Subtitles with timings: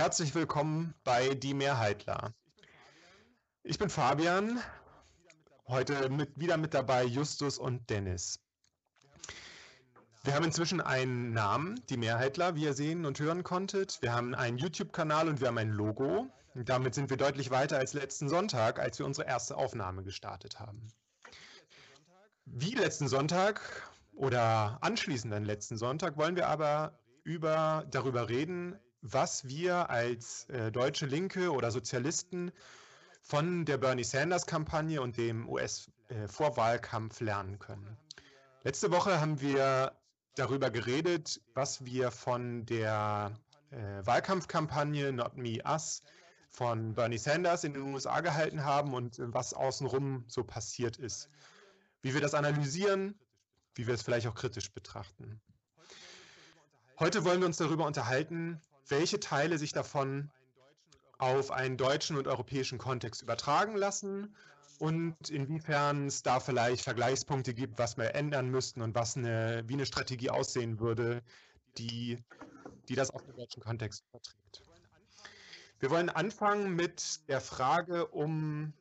[0.00, 2.32] Herzlich willkommen bei Die Mehrheitler.
[3.62, 4.58] Ich bin Fabian,
[5.68, 8.40] heute mit, wieder mit dabei Justus und Dennis.
[10.24, 14.00] Wir haben inzwischen einen Namen, Die Mehrheitler, wie ihr sehen und hören konntet.
[14.00, 16.30] Wir haben einen YouTube-Kanal und wir haben ein Logo.
[16.54, 20.58] Und damit sind wir deutlich weiter als letzten Sonntag, als wir unsere erste Aufnahme gestartet
[20.58, 20.88] haben.
[22.46, 23.60] Wie letzten Sonntag
[24.14, 30.70] oder anschließend an letzten Sonntag wollen wir aber über, darüber reden, was wir als äh,
[30.70, 32.52] deutsche Linke oder Sozialisten
[33.22, 37.96] von der Bernie Sanders-Kampagne und dem US-Vorwahlkampf äh, lernen können.
[38.64, 39.92] Letzte Woche haben wir
[40.34, 43.32] darüber geredet, was wir von der
[43.70, 46.02] äh, Wahlkampfkampagne Not Me Us
[46.50, 51.30] von Bernie Sanders in den USA gehalten haben und was außenrum so passiert ist.
[52.02, 53.18] Wie wir das analysieren,
[53.74, 55.40] wie wir es vielleicht auch kritisch betrachten.
[56.98, 60.30] Heute wollen wir uns darüber unterhalten, welche Teile sich davon
[61.18, 64.34] auf einen deutschen und europäischen Kontext übertragen lassen
[64.78, 69.74] und inwiefern es da vielleicht Vergleichspunkte gibt, was wir ändern müssten und was eine, wie
[69.74, 71.22] eine Strategie aussehen würde,
[71.76, 72.18] die,
[72.88, 74.62] die das auf den deutschen Kontext überträgt.
[75.80, 78.72] Wir wollen anfangen mit der Frage um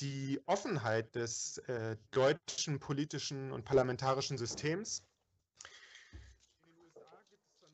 [0.00, 5.02] die Offenheit des äh, deutschen politischen und parlamentarischen Systems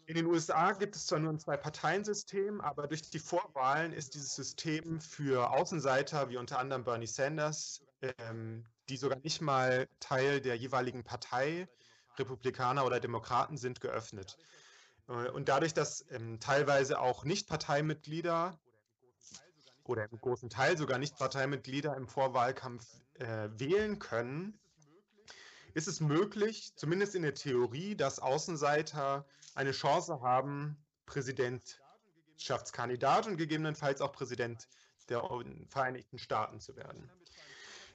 [0.07, 4.37] in den USA gibt es zwar nur ein Zwei-Parteien-System, aber durch die Vorwahlen ist dieses
[4.37, 10.57] System für Außenseiter wie unter anderem Bernie Sanders, ähm, die sogar nicht mal Teil der
[10.57, 11.69] jeweiligen Partei,
[12.19, 14.39] Republikaner oder Demokraten sind, geöffnet.
[15.09, 18.57] Äh, und dadurch, dass ähm, teilweise auch Nicht-Parteimitglieder
[19.83, 24.59] oder im großen Teil sogar Nicht-Parteimitglieder im Vorwahlkampf äh, wählen können,
[25.77, 34.01] ist es möglich, zumindest in der Theorie, dass Außenseiter eine Chance haben, Präsidentschaftskandidat und gegebenenfalls
[34.01, 34.69] auch Präsident
[35.11, 35.23] der
[35.69, 37.11] Vereinigten Staaten zu werden.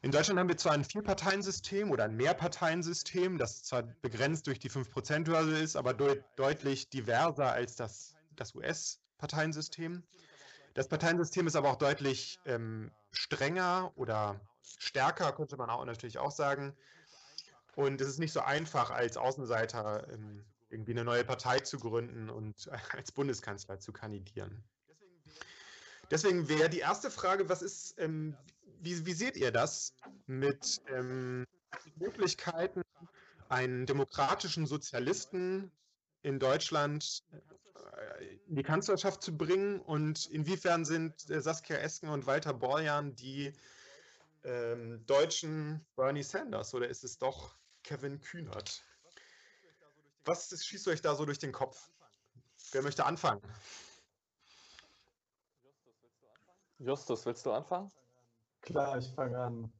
[0.04, 4.70] In Deutschland haben wir zwar ein Vierparteiensystem oder ein Mehrparteiensystem, das zwar begrenzt durch die
[4.70, 10.04] 5%-Hürde ist, aber deut deutlich diverser als das, das US-Parteiensystem.
[10.76, 14.40] Das Parteiensystem ist aber auch deutlich ähm, strenger oder
[14.78, 16.76] stärker, könnte man auch natürlich auch sagen,
[17.76, 22.30] und es ist nicht so einfach, als Außenseiter ähm, irgendwie eine neue Partei zu gründen
[22.30, 24.64] und als Bundeskanzler zu kandidieren.
[26.10, 28.36] Deswegen wäre die erste Frage, was ist, ähm,
[28.82, 29.94] wie, wie, seht ihr das
[30.28, 31.46] mit ähm,
[31.96, 32.82] Möglichkeiten,
[33.48, 35.72] einen demokratischen Sozialisten
[36.22, 42.26] in Deutschland äh, in die Kanzlerschaft zu bringen und inwiefern sind äh, Saskia Esken und
[42.26, 43.54] Walter Borjan die
[44.44, 48.84] ähm, deutschen Bernie Sanders oder ist es doch Kevin Kühnert.
[50.26, 51.90] Was schießt euch da so durch den Kopf?
[52.72, 53.42] Wer möchte anfangen?
[56.80, 57.92] Justus, willst du anfangen?
[58.62, 59.74] Klar, ich fange an.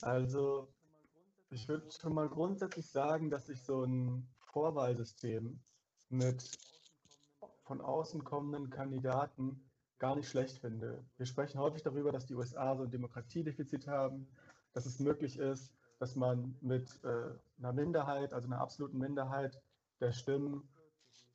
[0.00, 0.72] Also,
[1.50, 5.60] ich würde schon mal grundsätzlich sagen, dass ich so ein Vorwahlsystem
[6.10, 6.58] mit
[7.64, 9.68] von außen kommenden Kandidaten
[9.98, 11.04] gar nicht schlecht finde.
[11.16, 14.28] Wir sprechen häufig darüber, dass die USA so ein Demokratiedefizit haben,
[14.72, 19.60] dass es möglich ist, dass man mit äh, einer Minderheit, also einer absoluten Minderheit
[20.00, 20.68] der Stimmen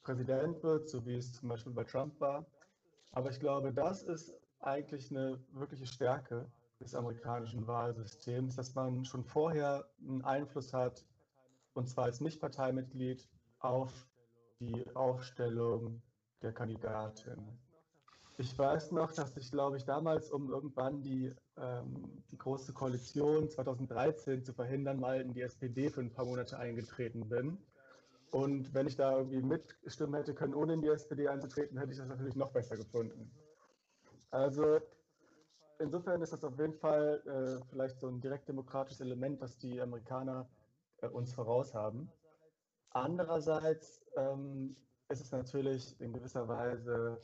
[0.03, 2.45] Präsident wird, so wie es zum Beispiel bei Trump war.
[3.11, 6.45] Aber ich glaube, das ist eigentlich eine wirkliche Stärke
[6.79, 11.05] des amerikanischen Wahlsystems, dass man schon vorher einen Einfluss hat,
[11.73, 13.27] und zwar als Nichtparteimitglied,
[13.59, 14.07] auf
[14.59, 16.01] die Aufstellung
[16.41, 17.57] der Kandidatin.
[18.37, 23.47] Ich weiß noch, dass ich, glaube ich, damals, um irgendwann die, ähm, die Große Koalition
[23.47, 27.59] 2013 zu verhindern, mal in die SPD für ein paar Monate eingetreten bin.
[28.31, 31.99] Und wenn ich da irgendwie mitstimmen hätte können, ohne in die SPD einzutreten, hätte ich
[31.99, 33.31] das natürlich noch besser gefunden.
[34.31, 34.79] Also
[35.77, 39.79] insofern ist das auf jeden Fall äh, vielleicht so ein direkt demokratisches Element, was die
[39.79, 40.49] Amerikaner
[41.01, 42.11] äh, uns voraus haben.
[42.89, 44.75] Andererseits ähm,
[45.09, 47.19] ist es natürlich in gewisser Weise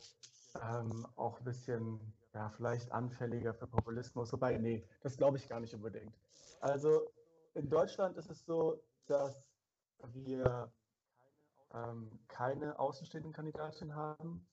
[0.55, 1.99] ähm, auch ein bisschen,
[2.33, 4.31] ja, vielleicht anfälliger für Populismus.
[4.33, 6.13] Wobei, nee, das glaube ich gar nicht unbedingt.
[6.59, 7.11] Also
[7.53, 9.43] in Deutschland ist es so, dass
[10.13, 10.71] wir
[11.73, 14.45] ähm, keine außenstehenden Kandidatin haben.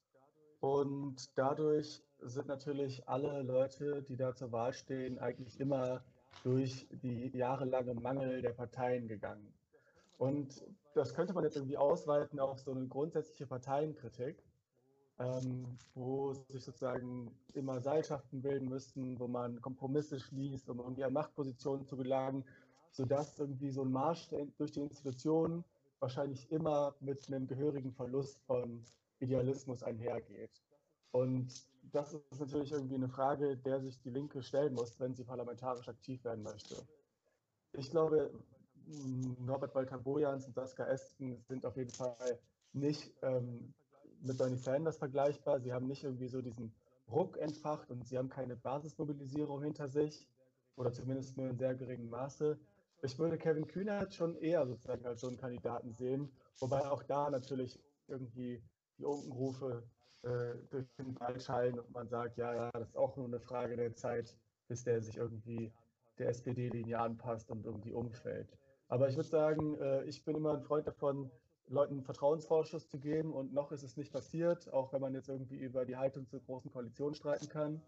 [0.60, 6.02] Und dadurch sind natürlich alle Leute, die da zur Wahl stehen, eigentlich immer
[6.42, 9.52] durch die jahrelange Mangel der Parteien gegangen.
[10.18, 10.64] Und
[10.94, 14.42] das könnte man jetzt irgendwie ausweiten auf so eine grundsätzliche Parteienkritik
[15.18, 15.64] ähm,
[15.94, 21.86] wo sich sozusagen immer Seilschaften bilden müssten, wo man Kompromisse schließt, um irgendwie an Machtpositionen
[21.86, 22.44] zu gelangen,
[22.90, 24.28] sodass irgendwie so ein Marsch
[24.58, 25.64] durch die Institutionen
[26.00, 28.82] wahrscheinlich immer mit einem gehörigen Verlust von
[29.20, 30.62] Idealismus einhergeht.
[31.12, 35.24] Und das ist natürlich irgendwie eine Frage, der sich die Linke stellen muss, wenn sie
[35.24, 36.76] parlamentarisch aktiv werden möchte.
[37.72, 38.30] Ich glaube,
[39.38, 42.38] Norbert Walter-Bojans und Saskia Esken sind auf jeden Fall
[42.72, 43.72] nicht ähm,
[44.22, 45.60] mit Bernie Sanders vergleichbar.
[45.60, 46.72] Sie haben nicht irgendwie so diesen
[47.10, 50.26] Ruck entfacht und sie haben keine Basismobilisierung hinter sich
[50.76, 52.58] oder zumindest nur in sehr geringem Maße.
[53.02, 57.30] Ich würde Kevin Kühnert schon eher sozusagen als so einen Kandidaten sehen, wobei auch da
[57.30, 57.78] natürlich
[58.08, 58.62] irgendwie
[58.98, 59.82] die Unkenrufe
[60.22, 63.40] äh, durch den Wald schallen und man sagt, ja, ja, das ist auch nur eine
[63.40, 64.36] Frage der Zeit,
[64.66, 65.72] bis der sich irgendwie
[66.18, 68.56] der SPD-Linie anpasst und irgendwie umfällt.
[68.88, 71.30] Aber ich würde sagen, äh, ich bin immer ein Freund davon,
[71.68, 75.28] Leuten einen Vertrauensvorschuss zu geben und noch ist es nicht passiert, auch wenn man jetzt
[75.28, 77.82] irgendwie über die Haltung zur großen Koalition streiten kann.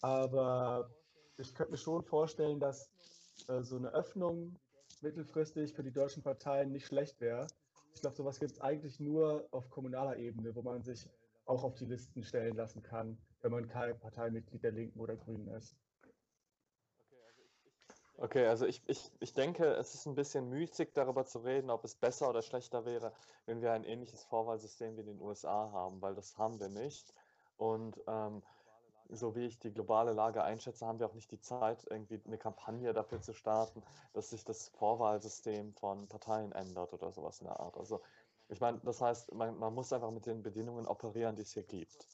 [0.00, 0.90] Aber
[1.36, 2.90] ich könnte mir schon vorstellen, dass
[3.48, 4.56] äh, so eine Öffnung
[5.00, 7.46] mittelfristig für die deutschen Parteien nicht schlecht wäre.
[7.94, 11.08] Ich glaube, sowas gibt es eigentlich nur auf kommunaler Ebene, wo man sich
[11.46, 15.48] auch auf die Listen stellen lassen kann, wenn man kein Parteimitglied der Linken oder Grünen
[15.48, 15.76] ist.
[18.16, 21.84] Okay, also ich, ich, ich denke, es ist ein bisschen müßig darüber zu reden, ob
[21.84, 23.12] es besser oder schlechter wäre,
[23.46, 27.12] wenn wir ein ähnliches Vorwahlsystem wie in den USA haben, weil das haben wir nicht.
[27.56, 28.42] Und ähm,
[29.08, 32.38] so wie ich die globale Lage einschätze, haben wir auch nicht die Zeit, irgendwie eine
[32.38, 33.82] Kampagne dafür zu starten,
[34.12, 37.76] dass sich das Vorwahlsystem von Parteien ändert oder sowas in der Art.
[37.76, 38.00] Also
[38.48, 41.64] ich meine, das heißt, man, man muss einfach mit den Bedingungen operieren, die es hier
[41.64, 42.06] gibt.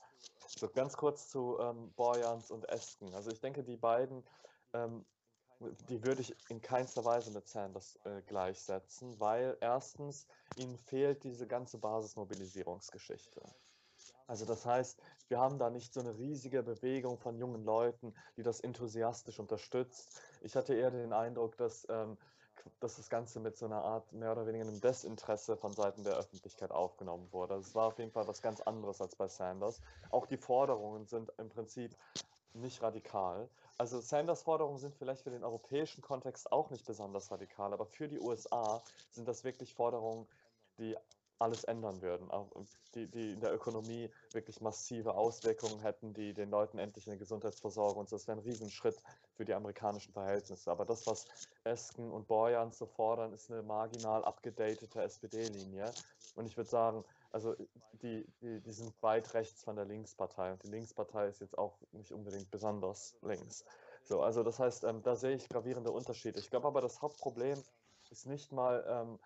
[0.46, 3.14] So ganz kurz zu ähm, Borjans und Esken.
[3.14, 4.24] Also ich denke, die beiden
[4.72, 5.04] ähm,
[5.88, 10.26] die würde ich in keinster Weise mit Sanders äh, gleichsetzen, weil erstens
[10.56, 13.42] ihnen fehlt diese ganze Basismobilisierungsgeschichte.
[14.26, 18.42] Also das heißt, wir haben da nicht so eine riesige Bewegung von jungen Leuten, die
[18.42, 20.20] das enthusiastisch unterstützt.
[20.40, 22.16] Ich hatte eher den Eindruck, dass, ähm,
[22.78, 26.16] dass das Ganze mit so einer Art mehr oder weniger einem Desinteresse von Seiten der
[26.16, 27.56] Öffentlichkeit aufgenommen wurde.
[27.56, 29.80] Das war auf jeden Fall was ganz anderes als bei Sanders.
[30.10, 31.96] Auch die Forderungen sind im Prinzip
[32.54, 33.48] nicht radikal.
[33.80, 38.08] Also Sanders Forderungen sind vielleicht für den europäischen Kontext auch nicht besonders radikal, aber für
[38.08, 40.26] die USA sind das wirklich Forderungen,
[40.78, 40.94] die
[41.38, 42.28] alles ändern würden,
[42.94, 48.00] die, die in der Ökonomie wirklich massive Auswirkungen hätten, die den Leuten endlich eine Gesundheitsversorgung
[48.00, 49.00] und das wäre ein Riesenschritt
[49.32, 50.70] für die amerikanischen Verhältnisse.
[50.70, 51.26] Aber das, was
[51.64, 55.94] Esken und Borjan so fordern, ist eine marginal abgedatete SPD-Linie.
[56.34, 57.54] Und ich würde sagen, also
[58.02, 61.78] die, die, die sind weit rechts von der Linkspartei und die Linkspartei ist jetzt auch
[61.92, 63.64] nicht unbedingt besonders links.
[64.04, 66.38] So, also das heißt, ähm, da sehe ich gravierende Unterschiede.
[66.38, 67.62] Ich glaube aber, das Hauptproblem
[68.10, 69.18] ist nicht mal, ähm,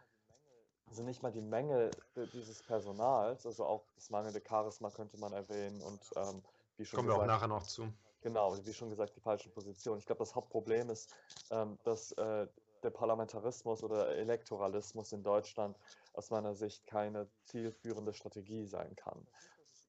[0.88, 1.90] also nicht mal die Menge
[2.32, 6.42] dieses Personals, also auch das mangelnde Charisma könnte man erwähnen und ähm,
[6.76, 7.88] wie schon Kommen gesagt, wir auch nachher noch zu.
[8.20, 9.98] Genau, wie schon gesagt, die falsche Position.
[9.98, 11.14] Ich glaube, das Hauptproblem ist,
[11.50, 12.46] ähm, dass äh,
[12.82, 15.76] der Parlamentarismus oder Elektoralismus in Deutschland
[16.14, 19.26] aus meiner Sicht keine zielführende Strategie sein kann.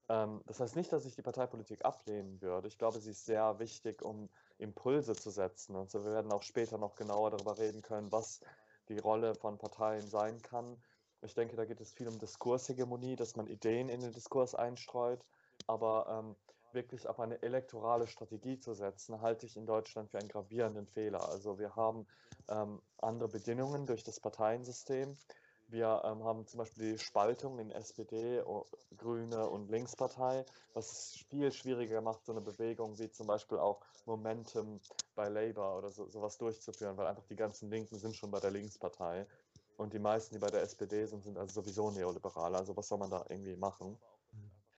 [0.10, 2.68] Ähm, das heißt nicht, dass ich die Parteipolitik ablehnen würde.
[2.68, 5.76] Ich glaube, sie ist sehr wichtig, um Impulse zu setzen.
[5.76, 8.42] Und so wir werden auch später noch genauer darüber reden können, was
[8.90, 10.78] die Rolle von Parteien sein kann.
[11.22, 15.26] Ich denke, da geht es viel um Diskurshegemonie, dass man Ideen in den Diskurs einstreut.
[15.68, 16.36] Aber ähm,
[16.74, 21.28] wirklich auf eine elektorale Strategie zu setzen, halte ich in Deutschland für einen gravierenden Fehler.
[21.30, 22.06] Also wir haben
[22.50, 25.18] ähm, andere Bedingungen durch das Parteiensystem.
[25.68, 28.44] Wir ähm, haben zum Beispiel die Spaltung in SPD,
[28.98, 33.82] Grüne und Linkspartei, was es viel schwieriger macht, so eine Bewegung wie zum Beispiel auch
[34.06, 34.80] Momentum
[35.16, 38.52] bei Labour oder so, sowas durchzuführen, weil einfach die ganzen Linken sind schon bei der
[38.52, 39.26] Linkspartei
[39.78, 42.56] und die meisten, die bei der SPD sind, sind also sowieso neoliberal.
[42.56, 43.98] Also was soll man da irgendwie machen?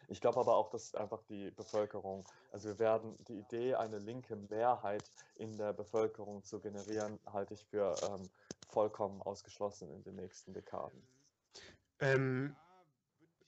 [0.10, 4.38] Ich glaube aber auch, dass einfach die Bevölkerung, also wir werden die Idee, eine linke
[4.38, 5.04] Mehrheit
[5.36, 8.30] in der Bevölkerung zu generieren, halte ich für ähm,
[8.68, 11.02] vollkommen ausgeschlossen in den nächsten Dekaden.
[12.00, 12.56] Ähm,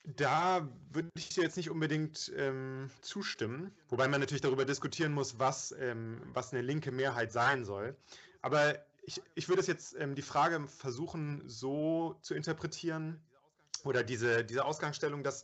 [0.05, 5.39] da würde ich dir jetzt nicht unbedingt ähm, zustimmen, wobei man natürlich darüber diskutieren muss,
[5.39, 7.95] was, ähm, was eine linke Mehrheit sein soll.
[8.41, 13.21] Aber ich, ich würde es jetzt ähm, die Frage versuchen, so zu interpretieren
[13.83, 15.43] oder diese, diese Ausgangsstellung, dass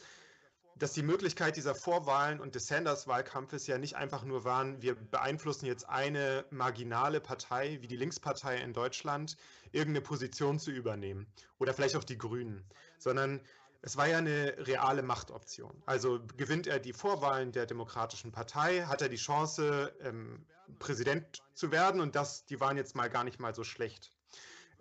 [0.77, 5.65] dass die Möglichkeit dieser Vorwahlen und des Sanders-Wahlkampfes ja nicht einfach nur waren, wir beeinflussen
[5.65, 9.38] jetzt eine marginale Partei wie die Linkspartei in Deutschland,
[9.72, 11.27] irgendeine Position zu übernehmen
[11.60, 12.65] oder vielleicht auch die Grünen,
[12.98, 13.39] sondern
[13.82, 15.82] es war ja eine reale Machtoption.
[15.86, 20.46] Also gewinnt er die Vorwahlen der Demokratischen Partei, hat er die Chance, ähm,
[20.79, 24.12] Präsident zu werden und das, die waren jetzt mal gar nicht mal so schlecht.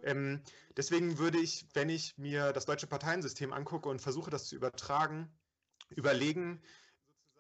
[0.02, 0.42] Ähm,
[0.76, 5.30] deswegen würde ich, wenn ich mir das deutsche Parteiensystem angucke und versuche, das zu übertragen,
[5.96, 6.60] überlegen,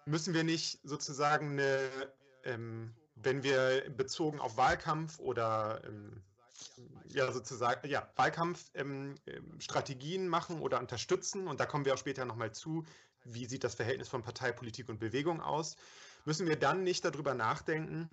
[0.06, 1.90] müssen wir nicht sozusagen eine,
[2.44, 6.22] ähm, wenn wir bezogen auf Wahlkampf oder ähm,
[7.08, 12.24] ja sozusagen ja Wahlkampfstrategien ähm, ähm machen oder unterstützen und da kommen wir auch später
[12.24, 12.84] nochmal zu,
[13.24, 15.76] wie sieht das Verhältnis von Partei, Politik und Bewegung aus,
[16.24, 18.08] müssen wir dann nicht darüber nachdenken,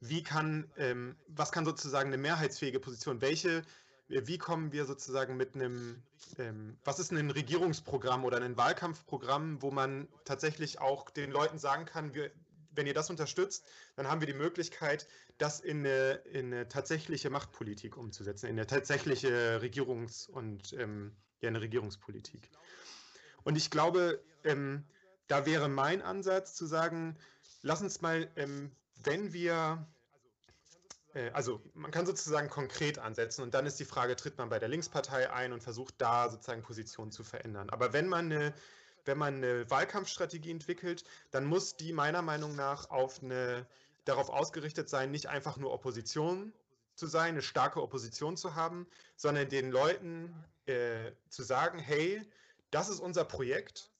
[0.00, 3.62] wie kann, ähm, was kann sozusagen eine mehrheitsfähige Position, welche,
[4.08, 6.02] wie kommen wir sozusagen mit einem,
[6.38, 11.86] ähm, was ist ein Regierungsprogramm oder ein Wahlkampfprogramm, wo man tatsächlich auch den Leuten sagen
[11.86, 12.30] kann, wir,
[12.70, 13.64] wenn ihr das unterstützt,
[13.96, 15.08] dann haben wir die Möglichkeit,
[15.38, 21.48] das in eine, in eine tatsächliche Machtpolitik umzusetzen, in eine tatsächliche Regierungs- und ähm, ja,
[21.48, 22.50] eine Regierungspolitik.
[23.42, 24.84] Und ich glaube, ähm,
[25.26, 27.16] da wäre mein Ansatz zu sagen,
[27.62, 28.70] lass uns mal, ähm,
[29.02, 29.95] wenn wir, äh,
[31.32, 34.68] also man kann sozusagen konkret ansetzen und dann ist die Frage, tritt man bei der
[34.68, 37.70] Linkspartei ein und versucht da sozusagen Positionen zu verändern.
[37.70, 38.54] Aber wenn man eine
[39.06, 43.66] wenn man eine Wahlkampfstrategie entwickelt, dann muss die meiner Meinung nach auf eine,
[44.04, 46.52] darauf ausgerichtet sein, nicht einfach nur Opposition
[46.94, 50.34] zu sein, eine starke Opposition zu haben, sondern den Leuten
[50.66, 52.22] äh, zu sagen, hey,
[52.70, 53.90] das ist unser Projekt,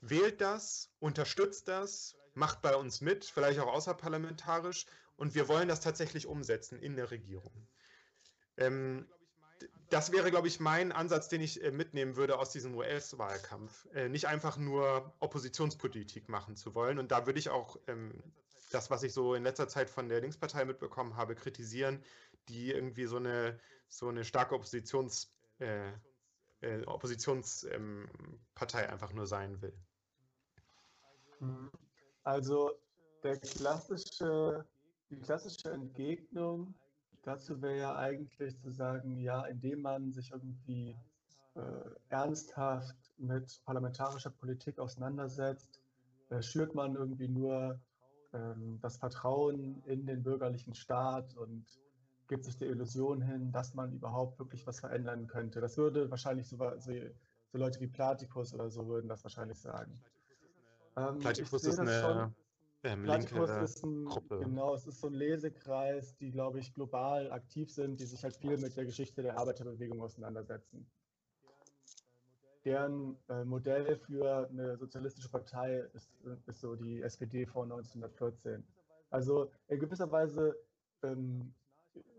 [0.00, 4.86] wählt das, unterstützt das, macht bei uns mit, vielleicht auch außerparlamentarisch
[5.18, 7.68] und wir wollen das tatsächlich umsetzen in der Regierung.
[8.56, 9.06] Ähm,
[9.90, 13.86] das wäre, glaube ich, mein Ansatz, den ich äh, mitnehmen würde aus diesem US-Wahlkampf.
[13.94, 16.98] Äh, nicht einfach nur Oppositionspolitik machen zu wollen.
[16.98, 18.22] Und da würde ich auch ähm,
[18.70, 22.02] das, was ich so in letzter Zeit von der Linkspartei mitbekommen habe, kritisieren,
[22.48, 23.58] die irgendwie so eine,
[23.88, 25.90] so eine starke Oppositions, äh,
[26.60, 29.74] äh, Oppositionspartei ähm, einfach nur sein will.
[32.24, 32.72] Also
[33.22, 34.66] der klassische,
[35.10, 36.74] die klassische Entgegnung
[37.22, 40.96] dazu wäre ja eigentlich zu sagen, ja, indem man sich irgendwie
[41.54, 41.60] äh,
[42.08, 45.80] ernsthaft mit parlamentarischer Politik auseinandersetzt,
[46.30, 47.80] äh, schürt man irgendwie nur
[48.32, 51.64] ähm, das Vertrauen in den bürgerlichen Staat und
[52.28, 55.60] gibt sich der Illusion hin, dass man überhaupt wirklich was verändern könnte.
[55.60, 56.92] Das würde wahrscheinlich so, so,
[57.52, 59.98] so Leute wie Platypus oder so würden das wahrscheinlich sagen.
[60.96, 62.34] Ähm, Platypus ist eine schon,
[62.84, 64.38] ähm, Platypus ist ein, Gruppe.
[64.40, 68.36] genau, es ist so ein Lesekreis, die, glaube ich, global aktiv sind, die sich halt
[68.36, 70.86] viel mit der Geschichte der Arbeiterbewegung auseinandersetzen.
[72.64, 76.10] Deren äh, Modell für eine sozialistische Partei ist,
[76.46, 78.64] ist so die SPD von 1914.
[79.10, 80.56] Also in gewisser Weise
[81.02, 81.54] ähm,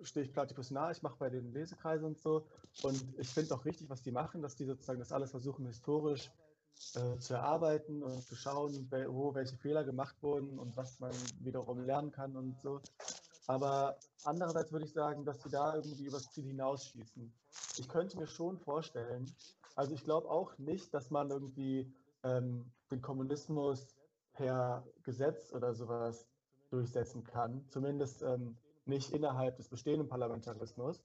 [0.02, 2.48] stehe ich Platypus nah, ich mache bei den Lesekreisen und so.
[2.84, 6.32] Und ich finde auch richtig, was die machen, dass die sozusagen das alles versuchen, historisch
[6.96, 11.84] äh, zu erarbeiten und zu schauen, wo welche Fehler gemacht wurden und was man wiederum
[11.84, 12.82] lernen kann und so.
[13.48, 17.34] Aber andererseits würde ich sagen, dass sie da irgendwie übers Ziel hinausschießen.
[17.78, 19.30] Ich könnte mir schon vorstellen,
[19.76, 21.92] also ich glaube auch nicht, dass man irgendwie
[22.24, 23.96] ähm, den Kommunismus
[24.34, 26.28] per Gesetz oder sowas
[26.70, 27.66] durchsetzen kann.
[27.70, 28.56] Zumindest ähm,
[28.86, 31.04] nicht innerhalb des bestehenden Parlamentarismus.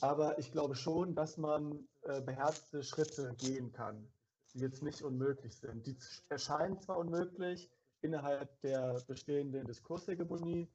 [0.00, 4.08] Aber ich glaube schon, dass man äh, beherzte Schritte gehen kann
[4.54, 5.86] die jetzt nicht unmöglich sind.
[5.86, 5.96] Die
[6.28, 7.70] erscheinen zwar unmöglich
[8.02, 10.68] innerhalb der bestehenden Diskurshegemonie,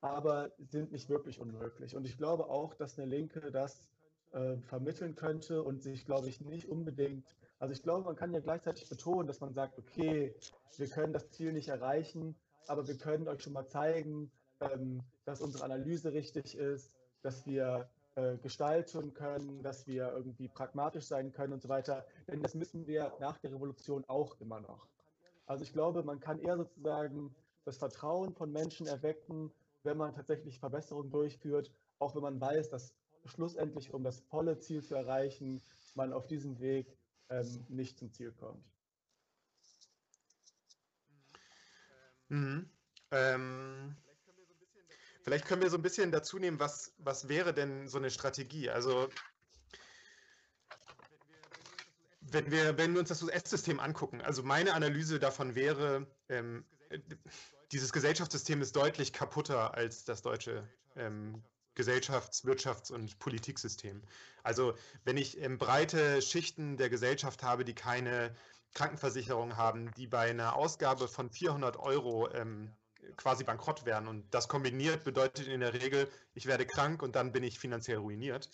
[0.00, 1.96] aber sind nicht wirklich unmöglich.
[1.96, 3.88] Und ich glaube auch, dass eine Linke das
[4.32, 8.40] äh, vermitteln könnte und sich, glaube ich, nicht unbedingt, also ich glaube, man kann ja
[8.40, 10.34] gleichzeitig betonen, dass man sagt, okay,
[10.76, 14.30] wir können das Ziel nicht erreichen, aber wir können euch schon mal zeigen,
[14.60, 16.92] ähm, dass unsere Analyse richtig ist,
[17.22, 22.06] dass wir äh, gestalten können, dass wir irgendwie pragmatisch sein können und so weiter.
[22.26, 24.88] Denn das müssen wir nach der Revolution auch immer noch.
[25.44, 27.34] Also ich glaube, man kann eher sozusagen
[27.66, 32.94] das Vertrauen von Menschen erwecken, wenn man tatsächlich Verbesserungen durchführt, auch wenn man weiß, dass
[33.26, 35.60] schlussendlich, um das volle Ziel zu erreichen,
[35.94, 36.96] man auf diesem Weg
[37.28, 38.64] ähm, nicht zum Ziel kommt.
[42.28, 42.70] Mhm.
[43.10, 43.96] Ähm,
[45.26, 48.70] Vielleicht können wir so ein bisschen dazu nehmen, was, was wäre denn so eine Strategie?
[48.70, 49.08] Also
[52.20, 56.64] wenn wir, wenn wir uns das US-System angucken, also meine Analyse davon wäre, ähm,
[57.72, 60.62] dieses Gesellschaftssystem ist deutlich kaputter als das deutsche
[60.94, 61.42] ähm,
[61.74, 64.04] Gesellschafts-, Wirtschafts- und Politiksystem.
[64.44, 68.32] Also wenn ich ähm, breite Schichten der Gesellschaft habe, die keine
[68.74, 72.70] Krankenversicherung haben, die bei einer Ausgabe von 400 Euro ähm,
[73.16, 74.08] quasi bankrott werden.
[74.08, 77.98] Und das kombiniert bedeutet in der Regel, ich werde krank und dann bin ich finanziell
[77.98, 78.50] ruiniert.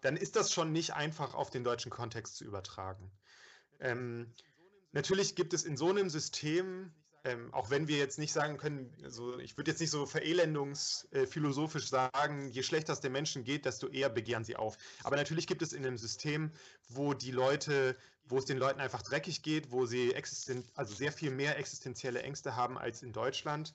[0.00, 3.10] Dann ist das schon nicht einfach auf den deutschen Kontext zu übertragen.
[3.80, 4.32] Ähm,
[4.92, 6.92] natürlich gibt es in so einem System,
[7.28, 11.88] ähm, auch wenn wir jetzt nicht sagen können, also ich würde jetzt nicht so verelendungsphilosophisch
[11.88, 14.76] sagen, je schlechter es den Menschen geht, desto eher begehren sie auf.
[15.04, 16.50] Aber natürlich gibt es in einem System,
[16.88, 17.96] wo die Leute
[18.30, 22.22] wo es den Leuten einfach dreckig geht, wo sie existen also sehr viel mehr existenzielle
[22.22, 23.74] Ängste haben als in Deutschland,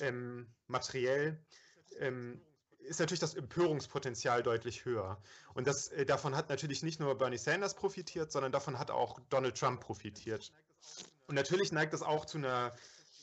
[0.00, 1.38] ähm, materiell,
[1.98, 2.40] ähm,
[2.80, 5.22] ist natürlich das Empörungspotenzial deutlich höher.
[5.54, 9.20] Und das, äh, davon hat natürlich nicht nur Bernie Sanders profitiert, sondern davon hat auch
[9.30, 10.52] Donald Trump profitiert.
[11.26, 12.74] Und natürlich neigt das auch zu einer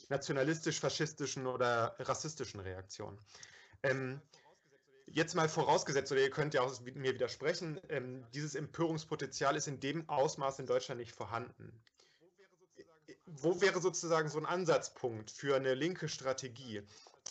[0.08, 3.18] nationalistisch-faschistischen oder rassistischen Reaktion.
[3.82, 4.20] Ähm,
[5.06, 9.80] jetzt mal vorausgesetzt, oder ihr könnt ja auch mir widersprechen, ähm, dieses Empörungspotenzial ist in
[9.80, 11.72] dem Ausmaß in Deutschland nicht vorhanden.
[13.26, 16.82] Wo wäre sozusagen so ein Ansatzpunkt für eine linke Strategie,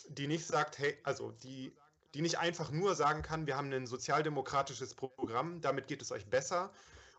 [0.08, 1.76] die nicht sagt, hey, also die,
[2.14, 6.26] die nicht einfach nur sagen kann, wir haben ein sozialdemokratisches Programm, damit geht es euch
[6.26, 6.72] besser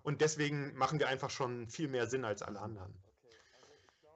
[0.02, 2.95] und deswegen machen wir einfach schon viel mehr Sinn als alle anderen.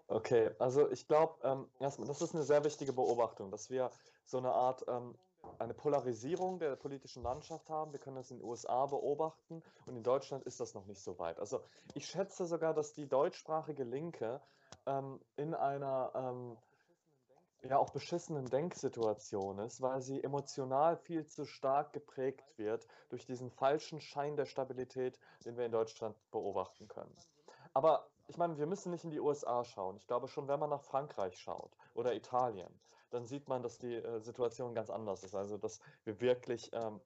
[0.07, 3.91] Okay, also ich glaube, ähm, das ist eine sehr wichtige Beobachtung, dass wir
[4.27, 5.15] so eine Art ähm,
[5.59, 7.93] eine Polarisierung der politischen Landschaft haben.
[7.93, 11.19] Wir können das in den USA beobachten und in Deutschland ist das noch nicht so
[11.19, 11.39] weit.
[11.39, 11.63] Also
[11.95, 14.41] ich schätze sogar, dass die deutschsprachige Linke
[14.87, 16.57] ähm, in einer ähm,
[17.63, 23.51] ja auch beschissenen Denksituation ist, weil sie emotional viel zu stark geprägt wird durch diesen
[23.51, 27.15] falschen Schein der Stabilität, den wir in Deutschland beobachten können.
[27.73, 29.97] Aber ich meine, wir müssen nicht in die USA schauen.
[29.97, 32.73] Ich glaube schon, wenn man nach Frankreich schaut oder Italien,
[33.11, 35.35] dann sieht man, dass die äh, Situation ganz anders ist.
[35.35, 37.01] Also, dass wir wirklich ähm,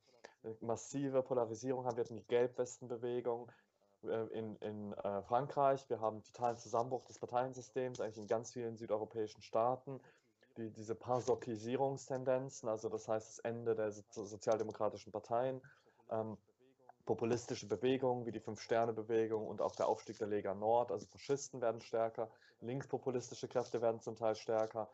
[0.60, 1.96] massive Polarisierung haben.
[1.96, 3.50] Wir hatten die Gelbwestenbewegung
[4.04, 5.88] äh, in, in äh, Frankreich.
[5.90, 10.00] Wir haben totalen Zusammenbruch des Parteiensystems, eigentlich in ganz vielen südeuropäischen Staaten.
[10.56, 15.60] Die, diese Parsokisierungstendenzen, also das heißt das Ende der so sozialdemokratischen Parteien.
[16.10, 16.36] Ähm,
[17.08, 21.80] populistische Bewegungen wie die Fünf-Sterne-Bewegung und auch der Aufstieg der Lega Nord, also Faschisten werden
[21.80, 24.88] stärker, linkspopulistische Kräfte werden zum Teil stärker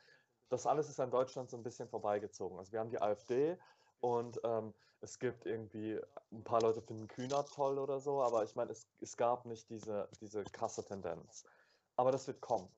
[0.49, 2.59] das alles ist an Deutschland so ein bisschen vorbeigezogen.
[2.59, 3.59] Also wir haben die AfD
[4.01, 6.01] und ähm, es gibt irgendwie,
[6.33, 9.69] ein paar Leute finden Kühner toll oder so, aber ich meine, es, es gab nicht
[9.69, 11.45] diese, diese krasse Tendenz.
[11.97, 12.69] Aber das wird kommen.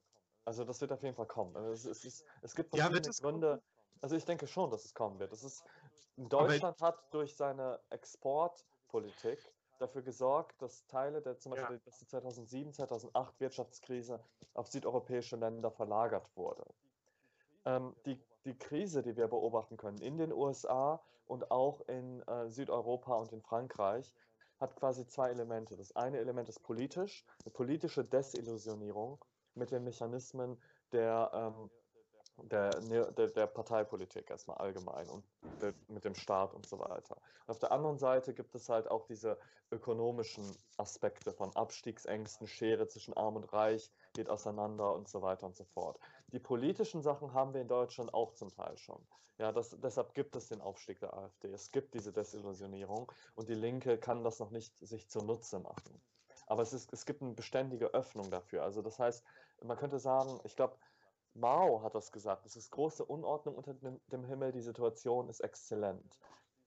[0.45, 1.55] Also das wird auf jeden Fall kommen.
[1.55, 3.61] Also es, es, ist, es gibt verschiedene ja, Gründe.
[4.01, 5.31] Also ich denke schon, dass es kommen wird.
[5.31, 5.63] Das ist,
[6.17, 7.79] Deutschland hat durch seine
[8.87, 9.39] Exportpolitik
[9.79, 11.81] dafür gesorgt, dass Teile der zum Beispiel ja.
[11.85, 14.19] die 2007, 2008 Wirtschaftskrise
[14.53, 16.65] auf südeuropäische Länder verlagert wurde
[17.67, 22.49] ähm, die, die Krise, die wir beobachten können in den USA und auch in äh,
[22.49, 24.13] Südeuropa und in Frankreich,
[24.59, 25.75] hat quasi zwei Elemente.
[25.75, 30.57] Das eine Element ist politisch, eine politische Desillusionierung mit den Mechanismen
[30.93, 31.69] der ähm,
[32.43, 35.23] der, der, der Parteipolitik erstmal allgemein und
[35.61, 37.15] der, mit dem Staat und so weiter.
[37.45, 39.37] Und auf der anderen Seite gibt es halt auch diese
[39.71, 40.45] ökonomischen
[40.77, 45.63] Aspekte von Abstiegsängsten, Schere zwischen Arm und Reich geht auseinander und so weiter und so
[45.63, 45.99] fort.
[46.27, 49.01] Die politischen Sachen haben wir in Deutschland auch zum Teil schon.
[49.39, 51.51] Ja, das, deshalb gibt es den Aufstieg der AfD.
[51.51, 56.01] Es gibt diese Desillusionierung und die Linke kann das noch nicht sich zunutze machen.
[56.47, 58.63] Aber es, ist, es gibt eine beständige Öffnung dafür.
[58.63, 59.23] Also das heißt,
[59.63, 60.77] man könnte sagen, ich glaube,
[61.37, 62.45] Mao hat das gesagt.
[62.45, 64.51] Es ist große Unordnung unter dem Himmel.
[64.51, 66.19] Die Situation ist exzellent.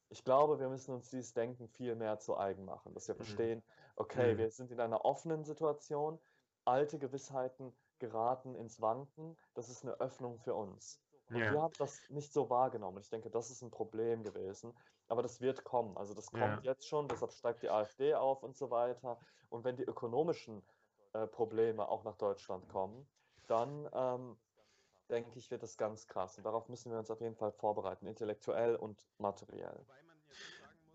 [0.08, 3.18] Ich glaube, wir müssen uns dieses Denken viel mehr zu eigen machen, dass wir mhm.
[3.18, 3.62] verstehen,
[3.96, 4.38] okay, mhm.
[4.38, 6.18] wir sind in einer offenen Situation,
[6.64, 11.00] alte Gewissheiten geraten ins Wanken, das ist eine Öffnung für uns.
[11.28, 11.52] Und ja.
[11.52, 12.98] wir haben das nicht so wahrgenommen.
[12.98, 14.74] Ich denke, das ist ein Problem gewesen.
[15.06, 15.96] Aber das wird kommen.
[15.96, 16.72] Also das kommt ja.
[16.72, 19.18] jetzt schon, deshalb steigt die AfD auf und so weiter.
[19.48, 20.62] Und wenn die ökonomischen
[21.12, 23.08] äh, Probleme auch nach Deutschland kommen,
[23.48, 24.36] dann ähm,
[25.10, 26.36] denke ich, wird das ganz krass.
[26.38, 29.78] Und darauf müssen wir uns auf jeden Fall vorbereiten, intellektuell und materiell.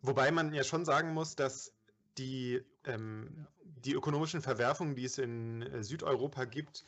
[0.02, 1.74] Wobei man ja schon sagen muss, dass
[2.18, 6.86] die, ähm, die ökonomischen Verwerfungen, die es in äh, Südeuropa gibt,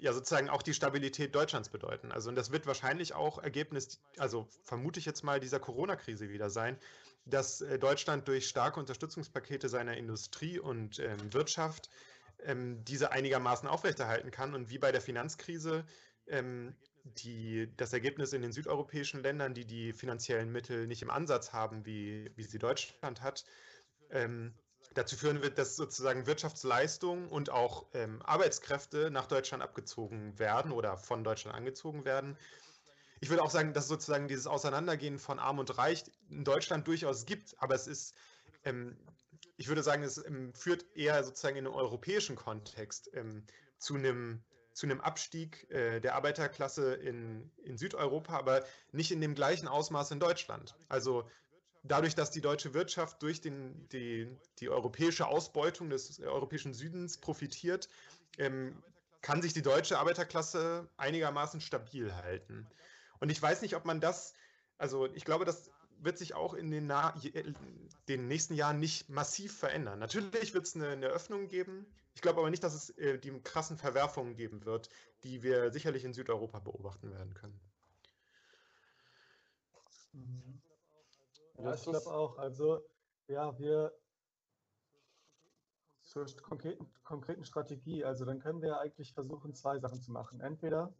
[0.00, 2.12] ja sozusagen auch die Stabilität Deutschlands bedeuten.
[2.12, 6.50] Also und das wird wahrscheinlich auch Ergebnis, also vermute ich jetzt mal dieser Corona-Krise wieder
[6.50, 6.78] sein,
[7.24, 11.90] dass äh, Deutschland durch starke Unterstützungspakete seiner Industrie und ähm, Wirtschaft
[12.44, 15.84] ähm, diese einigermaßen aufrechterhalten kann und wie bei der Finanzkrise
[16.30, 21.52] ähm, die, das Ergebnis in den südeuropäischen Ländern, die die finanziellen Mittel nicht im Ansatz
[21.52, 23.44] haben, wie, wie sie Deutschland hat,
[24.10, 24.54] ähm,
[24.94, 30.96] dazu führen wird, dass sozusagen Wirtschaftsleistungen und auch ähm, Arbeitskräfte nach Deutschland abgezogen werden oder
[30.96, 32.36] von Deutschland angezogen werden.
[33.20, 37.26] Ich würde auch sagen, dass sozusagen dieses Auseinandergehen von Arm und Reich in Deutschland durchaus
[37.26, 38.14] gibt, aber es ist,
[38.64, 38.96] ähm,
[39.56, 43.44] ich würde sagen, es ähm, führt eher sozusagen in einem europäischen Kontext ähm,
[43.78, 44.42] zu einem
[44.78, 50.12] zu einem Abstieg äh, der Arbeiterklasse in, in Südeuropa, aber nicht in dem gleichen Ausmaß
[50.12, 50.76] in Deutschland.
[50.88, 51.28] Also
[51.82, 54.28] dadurch, dass die deutsche Wirtschaft durch den, die,
[54.60, 57.88] die europäische Ausbeutung des europäischen Südens profitiert,
[58.38, 58.80] ähm,
[59.20, 62.64] kann sich die deutsche Arbeiterklasse einigermaßen stabil halten.
[63.18, 64.34] Und ich weiß nicht, ob man das,
[64.78, 66.88] also ich glaube, das wird sich auch in den,
[68.06, 69.98] den nächsten Jahren nicht massiv verändern.
[69.98, 71.84] Natürlich wird es eine, eine Öffnung geben,
[72.18, 74.90] ich glaube aber nicht, dass es äh, die krassen Verwerfungen geben wird,
[75.22, 77.60] die wir sicherlich in Südeuropa beobachten werden können.
[80.12, 80.60] Mhm.
[81.58, 82.36] Ja, ich glaube auch.
[82.38, 82.84] Also,
[83.28, 83.96] ja, wir
[86.02, 90.40] zur konkreten, konkreten Strategie, also dann können wir eigentlich versuchen, zwei Sachen zu machen.
[90.40, 90.92] Entweder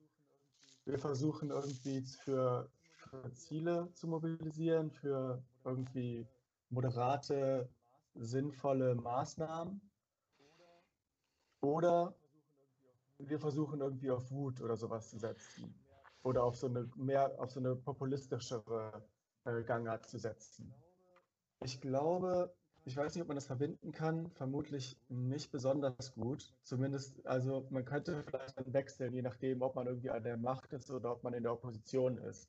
[0.85, 6.29] wir versuchen irgendwie für, für Ziele zu mobilisieren, für irgendwie
[6.71, 7.69] moderate,
[8.15, 9.81] sinnvolle Maßnahmen.
[11.61, 12.15] Oder
[13.19, 15.75] wir versuchen irgendwie auf Wut oder sowas zu setzen.
[16.23, 19.03] Oder auf so eine mehr auf so eine populistischere
[19.45, 20.75] äh, Gangart zu setzen.
[21.65, 26.55] Ich glaube, ich weiß nicht, ob man das verbinden kann, vermutlich nicht besonders gut.
[26.63, 30.73] Zumindest, also man könnte vielleicht dann wechseln, je nachdem, ob man irgendwie an der Macht
[30.73, 32.49] ist oder ob man in der Opposition ist.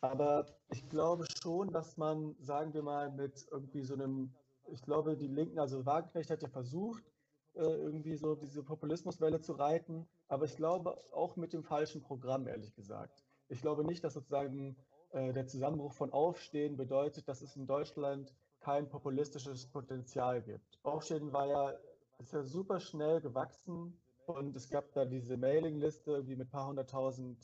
[0.00, 4.34] Aber ich glaube schon, dass man, sagen wir mal, mit irgendwie so einem,
[4.66, 7.11] ich glaube, die Linken, also Wagenknecht hat ja versucht,
[7.54, 12.74] irgendwie so diese Populismuswelle zu reiten, aber ich glaube auch mit dem falschen Programm, ehrlich
[12.74, 13.24] gesagt.
[13.48, 14.76] Ich glaube nicht, dass sozusagen
[15.10, 20.78] äh, der Zusammenbruch von Aufstehen bedeutet, dass es in Deutschland kein populistisches Potenzial gibt.
[20.82, 21.74] Aufstehen war ja,
[22.18, 26.68] ist ja super schnell gewachsen und es gab da diese Mailingliste irgendwie mit ein paar
[26.68, 27.38] hunderttausend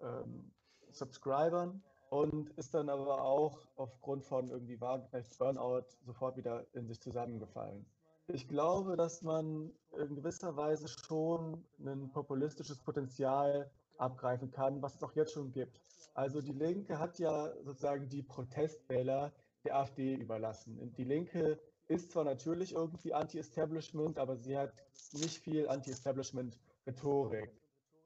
[0.00, 0.52] ähm,
[0.90, 7.00] Subscribern und ist dann aber auch aufgrund von irgendwie Wagenknechts Burnout sofort wieder in sich
[7.00, 7.86] zusammengefallen.
[8.32, 15.02] Ich glaube, dass man in gewisser Weise schon ein populistisches Potenzial abgreifen kann, was es
[15.02, 15.80] auch jetzt schon gibt.
[16.14, 19.32] Also die Linke hat ja sozusagen die Protestwähler
[19.64, 20.92] der AfD überlassen.
[20.96, 24.72] Die Linke ist zwar natürlich irgendwie Anti-Establishment, aber sie hat
[25.12, 27.50] nicht viel Anti-Establishment-Rhetorik.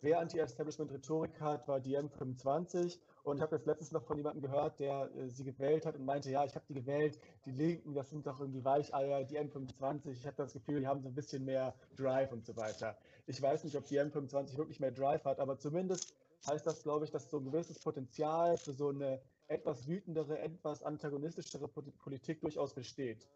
[0.00, 4.78] Wer Anti-Establishment-Rhetorik hat, war die M25 und ich habe jetzt letztens noch von jemandem gehört,
[4.78, 8.10] der äh, sie gewählt hat und meinte, ja, ich habe die gewählt, die Linken, das
[8.10, 11.44] sind doch irgendwie Weicheier, die M25, ich habe das Gefühl, die haben so ein bisschen
[11.44, 12.96] mehr Drive und so weiter.
[13.26, 16.14] Ich weiß nicht, ob die M25 wirklich mehr Drive hat, aber zumindest
[16.46, 20.82] heißt das, glaube ich, dass so ein gewisses Potenzial für so eine etwas wütendere, etwas
[20.82, 23.26] antagonistischere Politik durchaus besteht.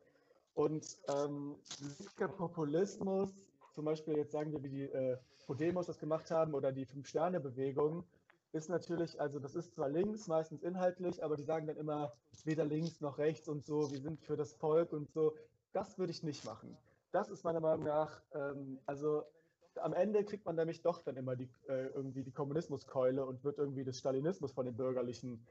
[0.54, 1.56] Und ähm,
[1.98, 3.30] linker Populismus,
[3.72, 8.04] zum Beispiel jetzt sagen wir, wie die äh, Podemos das gemacht haben oder die Fünf-Sterne-Bewegung,
[8.52, 12.12] ist natürlich, also das ist zwar links, meistens inhaltlich, aber die sagen dann immer
[12.44, 15.34] weder links noch rechts und so, wir sind für das Volk und so.
[15.72, 16.76] Das würde ich nicht machen.
[17.12, 19.24] Das ist meiner Meinung nach, ähm, also
[19.76, 23.58] am Ende kriegt man nämlich doch dann immer die, äh, irgendwie die Kommunismuskeule und wird
[23.58, 25.46] irgendwie des Stalinismus von den Bürgerlichen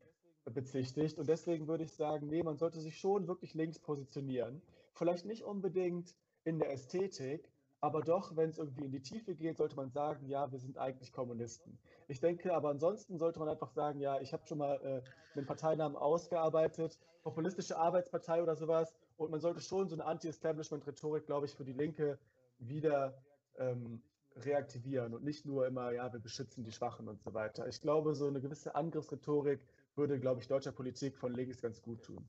[0.46, 1.18] bezichtigt.
[1.18, 4.62] Und deswegen würde ich sagen, nee, man sollte sich schon wirklich links positionieren.
[4.94, 9.58] Vielleicht nicht unbedingt in der Ästhetik, aber doch, wenn es irgendwie in die Tiefe geht,
[9.58, 11.78] sollte man sagen, ja, wir sind eigentlich Kommunisten.
[12.08, 15.46] Ich denke, aber ansonsten sollte man einfach sagen, ja, ich habe schon mal äh, einen
[15.46, 18.96] Parteinamen ausgearbeitet, populistische Arbeitspartei oder sowas.
[19.18, 22.18] Und man sollte schon so eine Anti-Establishment-Rhetorik, glaube ich, für die Linke
[22.58, 23.22] wieder
[23.58, 24.02] ähm,
[24.38, 27.68] reaktivieren und nicht nur immer, ja, wir beschützen die Schwachen und so weiter.
[27.68, 29.60] Ich glaube, so eine gewisse Angriffsrhetorik
[29.96, 32.28] würde, glaube ich, deutscher Politik von links ganz gut tun.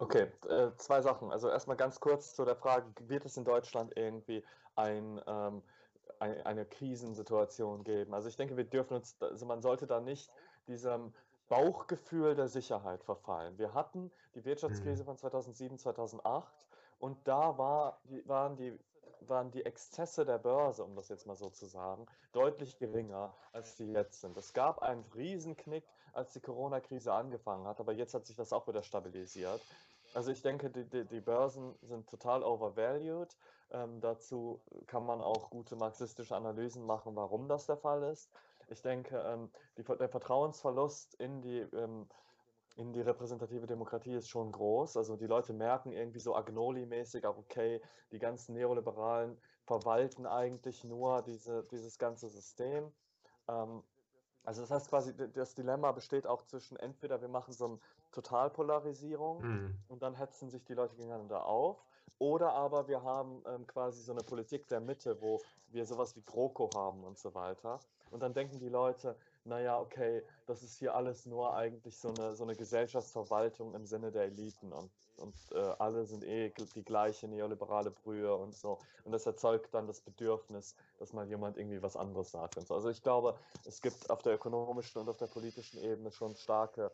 [0.00, 1.30] Okay, äh, zwei Sachen.
[1.30, 4.42] Also erstmal ganz kurz zu der Frage, wird es in Deutschland irgendwie
[4.74, 5.62] ein, ähm,
[6.18, 8.14] ein, eine Krisensituation geben?
[8.14, 10.32] Also ich denke, wir dürfen uns, also man sollte da nicht
[10.68, 11.12] diesem
[11.50, 13.58] Bauchgefühl der Sicherheit verfallen.
[13.58, 15.06] Wir hatten die Wirtschaftskrise mhm.
[15.06, 16.50] von 2007, 2008
[16.98, 18.78] und da war, waren die
[19.28, 23.76] waren die Exzesse der Börse, um das jetzt mal so zu sagen, deutlich geringer, als
[23.76, 24.36] sie jetzt sind.
[24.36, 28.66] Es gab einen Riesenknick, als die Corona-Krise angefangen hat, aber jetzt hat sich das auch
[28.66, 29.60] wieder stabilisiert.
[30.14, 33.36] Also ich denke, die, die, die Börsen sind total overvalued.
[33.72, 38.30] Ähm, dazu kann man auch gute marxistische Analysen machen, warum das der Fall ist.
[38.68, 42.08] Ich denke, ähm, die, der Vertrauensverlust in die ähm,
[42.76, 44.96] in die repräsentative Demokratie ist schon groß.
[44.96, 47.80] Also die Leute merken irgendwie so Agnoli-mäßig, okay,
[48.12, 52.90] die ganzen Neoliberalen verwalten eigentlich nur diese, dieses ganze System.
[53.48, 53.82] Ähm,
[54.44, 57.78] also das heißt quasi, das Dilemma besteht auch zwischen entweder wir machen so eine
[58.12, 59.74] Totalpolarisierung mhm.
[59.88, 61.84] und dann hetzen sich die Leute gegeneinander auf,
[62.20, 66.22] oder aber wir haben ähm, quasi so eine Politik der Mitte, wo wir sowas wie
[66.22, 67.80] GroKo haben und so weiter.
[68.10, 72.34] Und dann denken die Leute, naja, okay, das ist hier alles nur eigentlich so eine,
[72.34, 77.26] so eine Gesellschaftsverwaltung im Sinne der Eliten und, und äh, alle sind eh die gleiche
[77.26, 78.78] neoliberale Brühe und so.
[79.04, 82.74] Und das erzeugt dann das Bedürfnis, dass mal jemand irgendwie was anderes sagt und so.
[82.74, 86.90] Also ich glaube, es gibt auf der ökonomischen und auf der politischen Ebene schon starke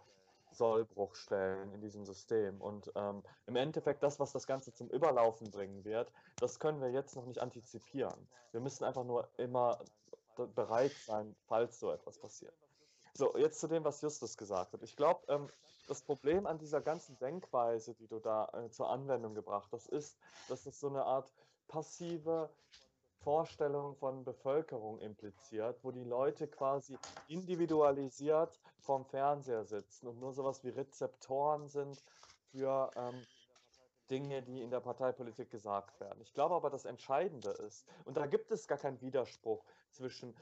[0.57, 2.61] Sollbruchstellen in diesem System.
[2.61, 6.91] Und ähm, im Endeffekt das, was das Ganze zum Überlaufen bringen wird, das können wir
[6.91, 8.29] jetzt noch nicht antizipieren.
[8.53, 9.79] Wir müssen einfach nur immer
[10.55, 12.55] bereit sein, falls so etwas passiert.
[13.15, 14.83] So, jetzt zu dem, was Justus gesagt hat.
[14.83, 15.49] Ich glaube, ähm,
[15.89, 20.19] das Problem an dieser ganzen Denkweise, die du da äh, zur Anwendung gebracht hast, ist,
[20.49, 21.33] dass es so eine Art
[21.69, 22.51] passive
[23.27, 30.63] Vorstellung von Bevölkerung impliziert, wo die Leute quasi individualisiert vorm Fernseher sitzen und nur sowas
[30.63, 32.01] wie Rezeptoren sind
[32.53, 33.21] für ähm,
[34.11, 36.21] Dinge, die in der Parteipolitik gesagt werden.
[36.23, 40.33] Ich glaube aber, das Entscheidende ist, und da gibt es gar keinen Widerspruch zwischen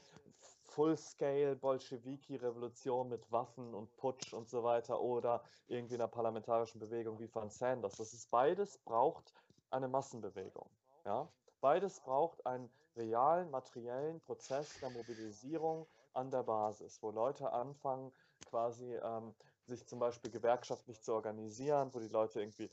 [0.65, 7.29] Full-Scale Bolschewiki-Revolution mit Waffen und Putsch und so weiter oder irgendwie einer parlamentarischen Bewegung wie
[7.29, 7.95] von Sanders.
[7.95, 9.33] Das ist beides braucht
[9.71, 10.69] eine Massenbewegung.
[11.03, 11.27] Ja?
[11.65, 18.11] Beides braucht einen realen, materiellen Prozess der Mobilisierung an der Basis, wo Leute anfangen,
[18.45, 19.33] quasi ähm,
[19.65, 22.69] sich zum Beispiel gewerkschaftlich zu organisieren, wo die Leute irgendwie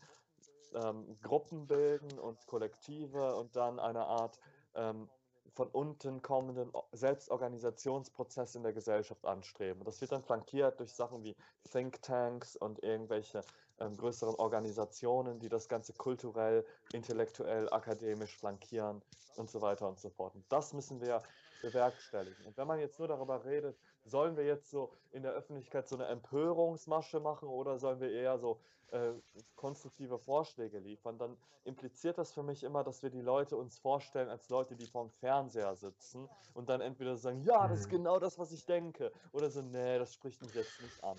[0.74, 4.38] ähm, Gruppen bilden und Kollektive und dann eine Art
[4.74, 5.08] ähm,
[5.54, 9.84] von unten kommenden Selbstorganisationsprozess in der Gesellschaft anstreben.
[9.84, 11.34] Das wird dann flankiert durch Sachen wie
[11.70, 13.40] Thinktanks und irgendwelche
[13.82, 19.02] ähm, größeren Organisationen, die das Ganze kulturell, intellektuell, akademisch flankieren
[19.36, 20.34] und so weiter und so fort.
[20.34, 21.22] Und das müssen wir
[21.62, 22.44] bewerkstelligen.
[22.46, 25.96] Und wenn man jetzt nur darüber redet, sollen wir jetzt so in der Öffentlichkeit so
[25.96, 28.58] eine Empörungsmasche machen oder sollen wir eher so
[28.90, 29.12] äh,
[29.56, 34.28] konstruktive Vorschläge liefern, dann impliziert das für mich immer, dass wir die Leute uns vorstellen
[34.28, 37.96] als Leute, die vorm Fernseher sitzen und dann entweder sagen, ja, das ist mhm.
[37.96, 41.16] genau das, was ich denke, oder so, nee, das spricht mich jetzt nicht an.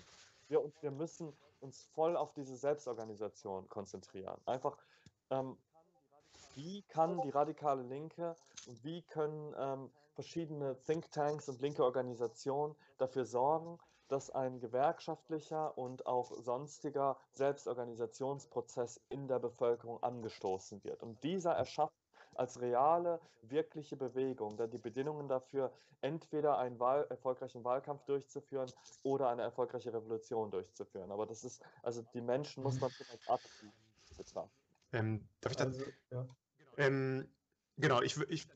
[0.48, 1.32] Wir, und wir müssen
[1.64, 4.40] uns voll auf diese Selbstorganisation konzentrieren.
[4.46, 4.76] Einfach,
[5.30, 5.56] ähm,
[6.54, 13.24] wie kann die radikale Linke und wie können ähm, verschiedene Thinktanks und linke Organisationen dafür
[13.24, 21.02] sorgen, dass ein gewerkschaftlicher und auch sonstiger Selbstorganisationsprozess in der Bevölkerung angestoßen wird.
[21.02, 21.94] Und dieser erschafft
[22.36, 28.70] als reale, wirkliche Bewegung, dann die Bedingungen dafür, entweder einen Wahl, erfolgreichen Wahlkampf durchzuführen
[29.02, 31.10] oder eine erfolgreiche Revolution durchzuführen.
[31.10, 33.70] Aber das ist, also die Menschen muss man vielleicht aktiv
[34.16, 34.50] betrachten.
[34.92, 35.68] Ähm, darf ich dann?
[35.68, 36.26] Also, ja.
[36.76, 37.28] ähm,
[37.76, 38.46] genau, ich, ich,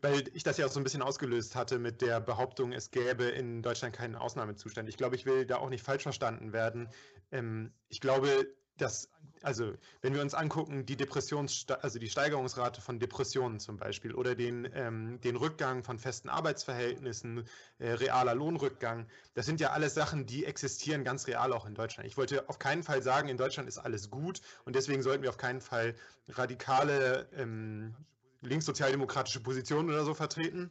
[0.00, 3.24] weil ich das ja auch so ein bisschen ausgelöst hatte mit der Behauptung, es gäbe
[3.24, 4.88] in Deutschland keinen Ausnahmezustand.
[4.88, 6.88] Ich glaube, ich will da auch nicht falsch verstanden werden.
[7.32, 8.46] Ähm, ich glaube,
[8.80, 9.08] dass,
[9.42, 14.34] also wenn wir uns angucken, die Depressions, also die Steigerungsrate von Depressionen zum Beispiel oder
[14.34, 17.46] den, ähm, den Rückgang von festen Arbeitsverhältnissen,
[17.78, 22.08] äh, realer Lohnrückgang, das sind ja alles Sachen, die existieren ganz real auch in Deutschland.
[22.08, 25.30] Ich wollte auf keinen Fall sagen, in Deutschland ist alles gut und deswegen sollten wir
[25.30, 25.94] auf keinen Fall
[26.28, 27.94] radikale ähm,
[28.40, 30.70] linkssozialdemokratische Positionen oder so vertreten.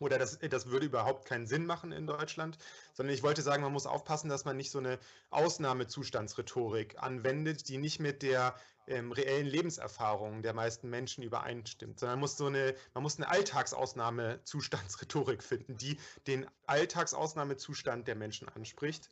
[0.00, 2.56] Oder das, das würde überhaupt keinen Sinn machen in Deutschland,
[2.94, 7.76] sondern ich wollte sagen, man muss aufpassen, dass man nicht so eine Ausnahmezustandsrhetorik anwendet, die
[7.76, 8.54] nicht mit der
[8.86, 13.28] ähm, reellen Lebenserfahrung der meisten Menschen übereinstimmt, sondern man muss so eine, man muss eine
[13.28, 19.10] Alltagsausnahmezustandsrhetorik finden, die den Alltagsausnahmezustand der Menschen anspricht.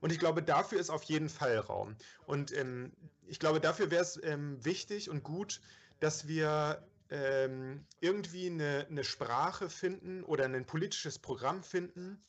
[0.00, 1.96] Und ich glaube, dafür ist auf jeden Fall Raum.
[2.26, 2.92] Und ähm,
[3.26, 5.60] ich glaube, dafür wäre es ähm, wichtig und gut,
[6.00, 12.24] dass wir ähm, irgendwie eine, eine, Sprache finden oder ein politisches Programm finden,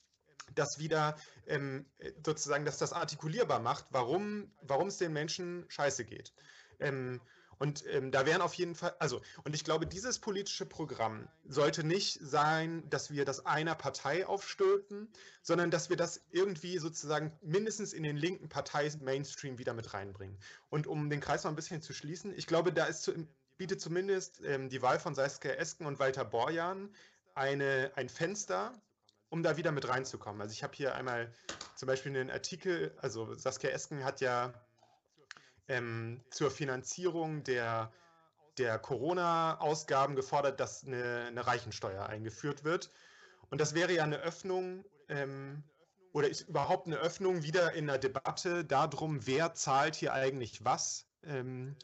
[0.55, 1.15] das wieder
[1.47, 1.85] ähm,
[2.25, 6.33] sozusagen, dass das artikulierbar macht, warum, warum es den Menschen scheiße geht.
[6.79, 7.21] Ähm,
[7.61, 11.83] und ähm, da wären auf jeden Fall, also, und ich glaube, dieses politische Programm sollte
[11.83, 15.07] nicht sein, dass wir das einer Partei aufstülpen,
[15.43, 20.39] sondern dass wir das irgendwie sozusagen mindestens in den linken Partei-Mainstream wieder mit reinbringen.
[20.71, 23.13] Und um den Kreis noch ein bisschen zu schließen, ich glaube, da ist zu,
[23.61, 26.89] bietet zumindest ähm, die Wahl von Saskia Esken und Walter Borjan
[27.35, 28.73] eine, ein Fenster,
[29.29, 30.41] um da wieder mit reinzukommen.
[30.41, 31.31] Also ich habe hier einmal
[31.75, 34.51] zum Beispiel einen Artikel, also Saskia Esken hat ja
[35.67, 37.93] ähm, zur Finanzierung der,
[38.57, 42.89] der Corona-Ausgaben gefordert, dass eine, eine, Reichensteuer eingeführt wird.
[43.51, 45.61] Und das wäre ja eine Öffnung ähm,
[46.13, 51.05] oder ist überhaupt eine Öffnung wieder in der Debatte darum, wer zahlt hier eigentlich was.
[51.23, 51.75] Ähm,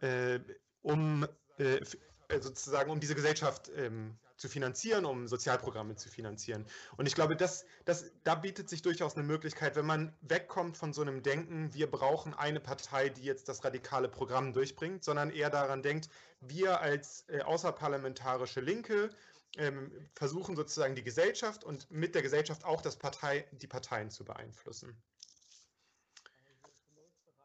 [0.00, 0.40] äh,
[0.88, 1.26] um
[1.58, 1.80] äh,
[2.28, 6.64] äh, sozusagen um diese Gesellschaft ähm, zu finanzieren, um Sozialprogramme zu finanzieren.
[6.96, 10.92] Und ich glaube, das, das, da bietet sich durchaus eine Möglichkeit, wenn man wegkommt von
[10.92, 15.50] so einem Denken, wir brauchen eine Partei, die jetzt das radikale Programm durchbringt, sondern eher
[15.50, 16.08] daran denkt,
[16.40, 19.10] wir als äh, außerparlamentarische Linke
[19.56, 24.24] ähm, versuchen sozusagen die Gesellschaft und mit der Gesellschaft auch das Partei, die Parteien zu
[24.24, 24.96] beeinflussen.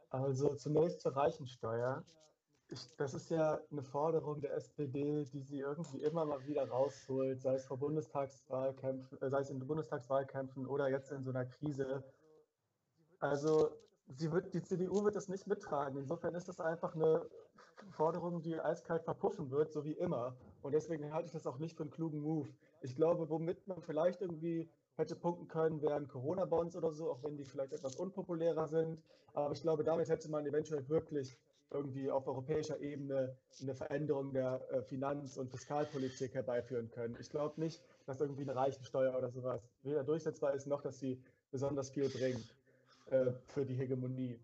[0.10, 2.03] Also zunächst zur Reichensteuer
[2.73, 7.39] ich, das ist ja eine Forderung der SPD, die sie irgendwie immer mal wieder rausholt,
[7.39, 12.03] sei es vor Bundestagswahlkämpfen, äh, sei es in Bundestagswahlkämpfen oder jetzt in so einer Krise.
[13.19, 13.71] Also
[14.07, 15.97] sie wird, die CDU wird das nicht mittragen.
[15.99, 17.29] Insofern ist das einfach eine
[17.91, 20.36] Forderung, die eiskalt verpuffen wird, so wie immer.
[20.62, 22.49] Und deswegen halte ich das auch nicht für einen klugen Move.
[22.81, 27.38] Ich glaube, womit man vielleicht irgendwie hätte punkten können, wären Corona-Bonds oder so, auch wenn
[27.38, 29.01] die vielleicht etwas unpopulärer sind.
[29.33, 31.38] Aber ich glaube, damit hätte man eventuell wirklich
[31.73, 37.17] irgendwie auf europäischer Ebene eine Veränderung der äh, Finanz- und Fiskalpolitik herbeiführen können.
[37.19, 41.21] Ich glaube nicht, dass irgendwie eine Reichensteuer oder sowas weder durchsetzbar ist, noch dass sie
[41.51, 42.55] besonders viel bringt
[43.12, 44.39] äh, für die Hegemonie.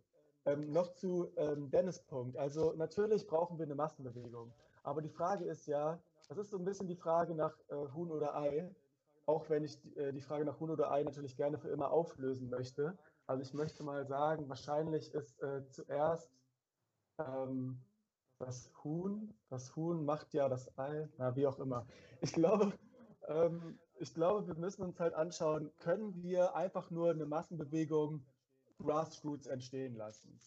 [0.46, 2.38] Ähm, noch zu ähm, Dennis Punkt.
[2.38, 4.52] Also natürlich brauchen wir eine Massenbewegung.
[4.84, 8.12] Aber die Frage ist ja, das ist so ein bisschen die Frage nach äh, Huhn
[8.12, 8.70] oder Ei,
[9.26, 12.50] auch wenn ich äh, die Frage nach Huhn oder Ei natürlich gerne für immer auflösen
[12.50, 12.98] möchte.
[13.28, 16.32] Also ich möchte mal sagen, wahrscheinlich ist äh, zuerst
[17.20, 17.80] ähm,
[18.40, 21.86] das Huhn, das Huhn macht ja das Ei, na, wie auch immer.
[22.22, 22.74] Ich glaube,
[23.28, 28.26] ähm, ich glaube, wir müssen uns halt anschauen, können wir einfach nur eine Massenbewegung
[28.80, 30.40] Grassroots entstehen lassen?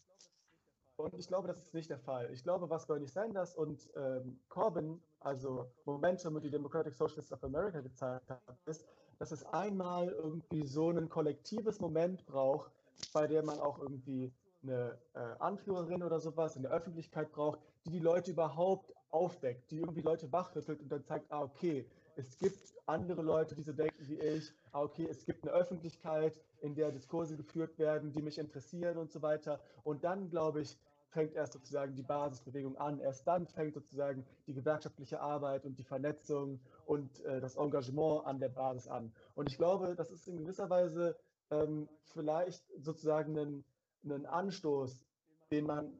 [0.96, 2.30] Und ich glaube, das ist nicht der Fall.
[2.32, 7.42] Ich glaube, was Bernie Sanders und ähm, Corbyn, also Momentum und die Democratic Socialists of
[7.44, 8.86] America gezeigt haben, ist,
[9.18, 12.70] dass es einmal irgendwie so ein kollektives Moment braucht,
[13.12, 17.90] bei dem man auch irgendwie eine äh, Anführerin oder sowas in der Öffentlichkeit braucht, die
[17.90, 22.58] die Leute überhaupt aufdeckt, die irgendwie Leute wachrüttelt und dann zeigt, ah, okay, es gibt
[22.86, 26.92] andere Leute, die so denken wie ich, ah, okay, es gibt eine Öffentlichkeit, in der
[26.92, 29.60] Diskurse geführt werden, die mich interessieren und so weiter.
[29.82, 32.98] Und dann, glaube ich, fängt erst sozusagen die Basisbewegung an.
[32.98, 38.40] Erst dann fängt sozusagen die gewerkschaftliche Arbeit und die Vernetzung und äh, das Engagement an
[38.40, 39.12] der Basis an.
[39.34, 41.16] Und ich glaube, das ist in gewisser Weise
[41.50, 43.64] ähm, vielleicht sozusagen ein,
[44.04, 45.04] ein Anstoß,
[45.50, 45.92] den man,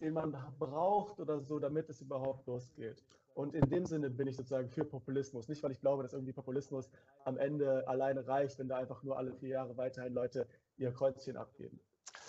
[0.00, 3.02] den man braucht oder so, damit es überhaupt losgeht.
[3.34, 5.48] Und in dem Sinne bin ich sozusagen für Populismus.
[5.48, 6.88] Nicht, weil ich glaube, dass irgendwie Populismus
[7.24, 11.36] am Ende alleine reicht, wenn da einfach nur alle vier Jahre weiterhin Leute ihr Kreuzchen
[11.36, 11.80] abgeben.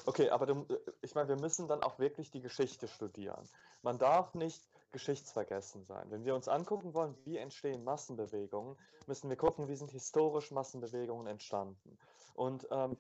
[0.08, 0.66] Okay, aber du,
[1.02, 3.48] ich meine, wir müssen dann auch wirklich die Geschichte studieren.
[3.82, 6.10] Man darf nicht geschichtsvergessen sein.
[6.10, 11.28] Wenn wir uns angucken wollen, wie entstehen Massenbewegungen, müssen wir gucken, wie sind historisch Massenbewegungen
[11.28, 11.98] entstanden.
[12.34, 12.98] Und ähm,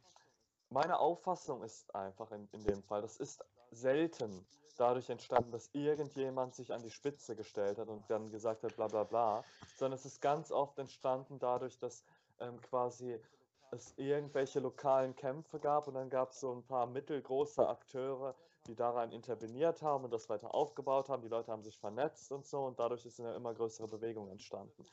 [0.69, 4.45] meine Auffassung ist einfach in, in dem Fall, das ist selten
[4.77, 8.87] dadurch entstanden, dass irgendjemand sich an die Spitze gestellt hat und dann gesagt hat, bla
[8.87, 9.43] bla bla,
[9.77, 12.03] sondern es ist ganz oft entstanden dadurch, dass
[12.39, 13.19] ähm, quasi
[13.71, 18.35] es irgendwelche lokalen Kämpfe gab und dann gab es so ein paar mittelgroße Akteure,
[18.67, 21.21] die daran interveniert haben und das weiter aufgebaut haben.
[21.21, 24.85] Die Leute haben sich vernetzt und so und dadurch ist eine immer größere Bewegung entstanden.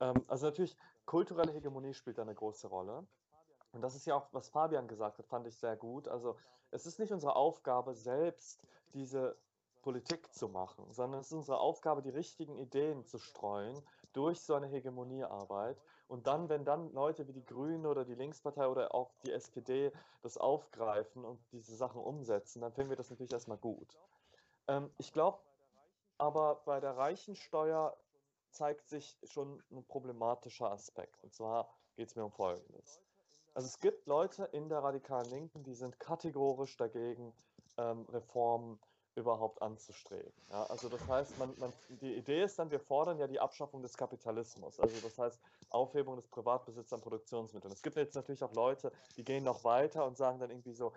[0.00, 0.76] Ähm, also natürlich,
[1.06, 3.06] kulturelle Hegemonie spielt da eine große Rolle.
[3.78, 6.08] Und das ist ja auch, was Fabian gesagt hat, fand ich sehr gut.
[6.08, 6.36] Also
[6.72, 8.60] es ist nicht unsere Aufgabe, selbst
[8.92, 9.36] diese
[9.82, 13.80] Politik zu machen, sondern es ist unsere Aufgabe, die richtigen Ideen zu streuen
[14.12, 15.80] durch so eine Hegemoniearbeit.
[16.08, 19.92] Und dann, wenn dann Leute wie die Grünen oder die Linkspartei oder auch die SPD
[20.22, 23.96] das aufgreifen und diese Sachen umsetzen, dann finden wir das natürlich erstmal gut.
[24.66, 25.38] Ähm, ich glaube
[26.18, 27.96] aber bei der Reichensteuer
[28.50, 31.22] zeigt sich schon ein problematischer Aspekt.
[31.22, 33.00] Und zwar geht es mir um Folgendes.
[33.54, 37.32] Also es gibt Leute in der radikalen Linken, die sind kategorisch dagegen,
[37.76, 38.78] ähm, Reformen
[39.18, 40.32] überhaupt anzustreben.
[40.50, 43.82] Ja, also das heißt, man, man, die Idee ist dann, wir fordern ja die Abschaffung
[43.82, 44.78] des Kapitalismus.
[44.78, 47.72] Also das heißt, Aufhebung des Privatbesitzes an Produktionsmitteln.
[47.72, 50.92] Es gibt jetzt natürlich auch Leute, die gehen noch weiter und sagen dann irgendwie so,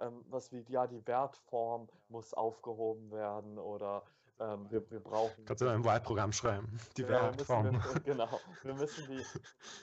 [0.00, 4.04] ähm, was wie, ja, die Wertform muss aufgehoben werden oder
[4.40, 5.44] ähm, wir, wir brauchen.
[5.44, 6.78] Kannst du ein Wahlprogramm schreiben?
[6.96, 7.72] Die Wertform.
[7.72, 8.40] Wir, genau.
[8.62, 9.24] Wir müssen die,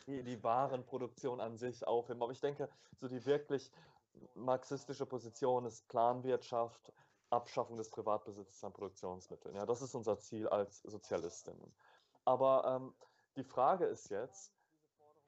[0.08, 2.22] die, die Warenproduktion an sich aufheben.
[2.22, 3.72] Aber ich denke, so die wirklich
[4.36, 6.92] marxistische Position ist Planwirtschaft,
[7.30, 9.56] Abschaffung des Privatbesitzes an Produktionsmitteln.
[9.56, 11.74] Ja, das ist unser Ziel als Sozialistinnen.
[12.26, 12.94] Aber ähm,
[13.38, 14.52] die Frage ist jetzt,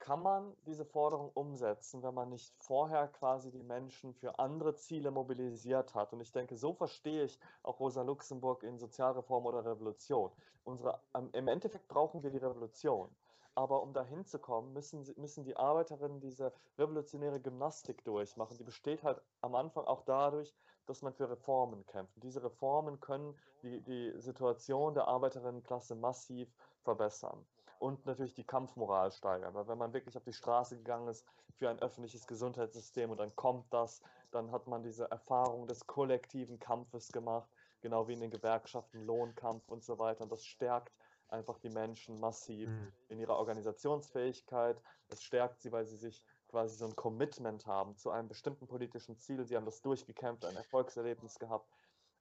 [0.04, 5.10] kann man diese Forderung umsetzen, wenn man nicht vorher quasi die Menschen für andere Ziele
[5.10, 6.12] mobilisiert hat?
[6.12, 10.30] Und ich denke, so verstehe ich auch Rosa Luxemburg in Sozialreform oder Revolution.
[10.62, 13.08] Unsere, ähm, Im Endeffekt brauchen wir die Revolution.
[13.54, 18.58] Aber um dahin zu kommen, müssen, müssen die Arbeiterinnen diese revolutionäre Gymnastik durchmachen.
[18.58, 22.14] Die besteht halt am Anfang auch dadurch, dass man für Reformen kämpft.
[22.16, 27.46] Und diese Reformen können die, die Situation der Arbeiterinnenklasse massiv verbessern
[27.84, 29.52] und natürlich die Kampfmoral steigern.
[29.52, 31.26] Weil wenn man wirklich auf die Straße gegangen ist
[31.58, 36.58] für ein öffentliches Gesundheitssystem und dann kommt das, dann hat man diese Erfahrung des kollektiven
[36.58, 37.50] Kampfes gemacht,
[37.82, 40.22] genau wie in den Gewerkschaften, Lohnkampf und so weiter.
[40.22, 40.94] Und das stärkt
[41.28, 42.92] einfach die Menschen massiv mhm.
[43.08, 44.80] in ihrer Organisationsfähigkeit.
[45.08, 49.18] Es stärkt sie, weil sie sich quasi so ein Commitment haben zu einem bestimmten politischen
[49.18, 49.44] Ziel.
[49.44, 51.68] Sie haben das durchgekämpft, ein Erfolgserlebnis gehabt.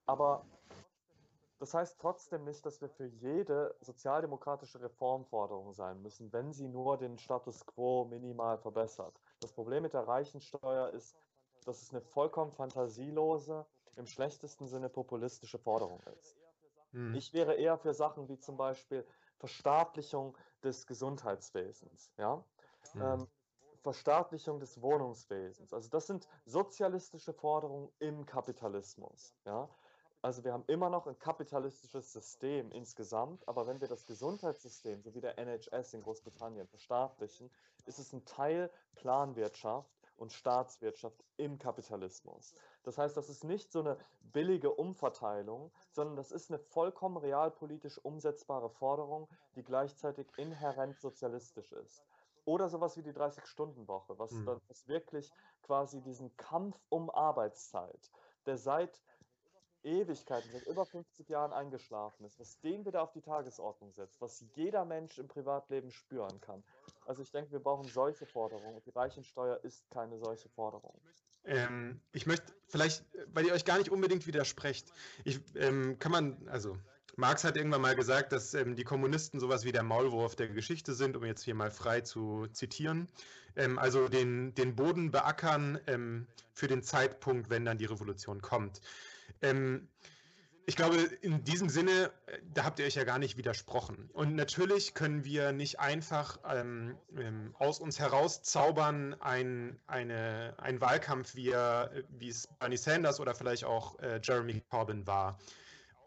[0.08, 0.46] Aber
[1.64, 6.98] das heißt trotzdem nicht, dass wir für jede sozialdemokratische Reformforderung sein müssen, wenn sie nur
[6.98, 9.18] den Status quo minimal verbessert.
[9.40, 11.16] Das Problem mit der Reichensteuer ist,
[11.64, 16.36] dass es eine vollkommen fantasielose, im schlechtesten Sinne populistische Forderung ist.
[16.92, 17.16] Hm.
[17.16, 19.08] Ich wäre eher für Sachen wie zum Beispiel
[19.38, 22.44] Verstaatlichung des Gesundheitswesens, ja?
[22.92, 23.02] Hm.
[23.02, 23.28] Ähm,
[23.84, 25.74] Verstaatlichung des Wohnungswesens.
[25.74, 29.70] Also das sind sozialistische Forderungen im Kapitalismus, ja?
[30.24, 35.14] Also wir haben immer noch ein kapitalistisches System insgesamt, aber wenn wir das Gesundheitssystem, so
[35.14, 37.52] wie der NHS in Großbritannien, verstaatlichen,
[37.86, 42.56] ist es ein Teil Planwirtschaft und Staatswirtschaft im Kapitalismus.
[42.84, 47.98] Das heißt, das ist nicht so eine billige Umverteilung, sondern das ist eine vollkommen realpolitisch
[47.98, 52.06] umsetzbare Forderung, die gleichzeitig inhärent sozialistisch ist.
[52.46, 54.46] Oder sowas wie die 30-Stunden-Woche, was, Hm.
[54.46, 58.12] was wirklich quasi diesen Kampf um Arbeitszeit,
[58.46, 59.04] der seit
[59.84, 64.44] Ewigkeiten, seit über 50 Jahren eingeschlafen ist, was den wieder auf die Tagesordnung setzt, was
[64.56, 66.64] jeder Mensch im Privatleben spüren kann.
[67.06, 70.94] Also ich denke, wir brauchen solche Forderungen die Reichensteuer ist keine solche Forderung.
[71.46, 73.04] Ähm, ich möchte vielleicht,
[73.34, 74.92] weil ihr euch gar nicht unbedingt widersprecht,
[75.26, 76.78] ich, ähm, kann man, also
[77.16, 80.94] Marx hat irgendwann mal gesagt, dass ähm, die Kommunisten sowas wie der Maulwurf der Geschichte
[80.94, 83.08] sind, um jetzt hier mal frei zu zitieren.
[83.56, 88.82] Ähm, also den, den Boden beackern ähm, für den Zeitpunkt, wenn dann die Revolution kommt.
[89.44, 89.90] Ähm,
[90.66, 94.10] ich glaube, in diesem Sinne, äh, da habt ihr euch ja gar nicht widersprochen.
[94.14, 101.36] Und natürlich können wir nicht einfach ähm, ähm, aus uns herauszaubern ein, eine, ein Wahlkampf,
[101.36, 105.38] wie, wie es Bernie Sanders oder vielleicht auch äh, Jeremy Corbyn war.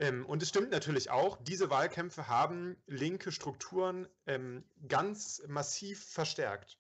[0.01, 6.79] Ähm, und es stimmt natürlich auch, diese Wahlkämpfe haben linke Strukturen ähm, ganz massiv verstärkt.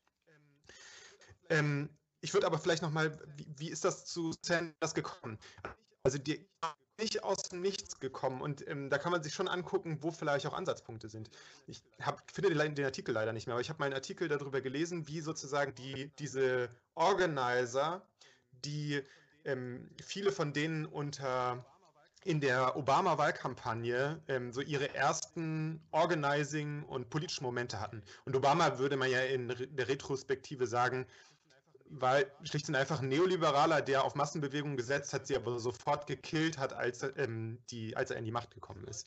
[1.48, 1.88] Ähm,
[2.20, 5.38] ich würde aber vielleicht nochmal, wie, wie ist das zu Sanders gekommen?
[6.06, 6.48] Also die
[7.00, 10.46] nicht aus dem Nichts gekommen und ähm, da kann man sich schon angucken, wo vielleicht
[10.46, 11.30] auch Ansatzpunkte sind.
[11.66, 14.28] Ich hab, finde den, den Artikel leider nicht mehr, aber ich habe mal einen Artikel
[14.28, 18.06] darüber gelesen, wie sozusagen die, diese Organizer,
[18.64, 19.02] die
[19.44, 21.66] ähm, viele von denen unter
[22.22, 28.00] in der Obama-Wahlkampagne ähm, so ihre ersten Organizing und politischen Momente hatten.
[28.26, 31.04] Und Obama würde man ja in der Retrospektive sagen,
[31.90, 36.58] war schlicht und einfach ein Neoliberaler, der auf Massenbewegungen gesetzt hat, sie aber sofort gekillt
[36.58, 39.06] hat, als, er, ähm, die, als er in die Macht gekommen ist.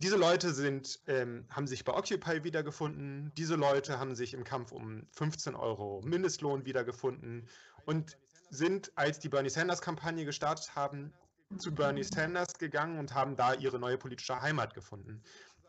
[0.00, 3.32] Diese Leute sind, ähm, haben sich bei Occupy wiedergefunden.
[3.36, 7.48] Diese Leute haben sich im Kampf um 15 Euro Mindestlohn wiedergefunden
[7.84, 8.16] und
[8.50, 11.12] sind, als die Bernie Sanders-Kampagne gestartet haben,
[11.58, 15.22] zu Bernie Sanders gegangen und haben da ihre neue politische Heimat gefunden.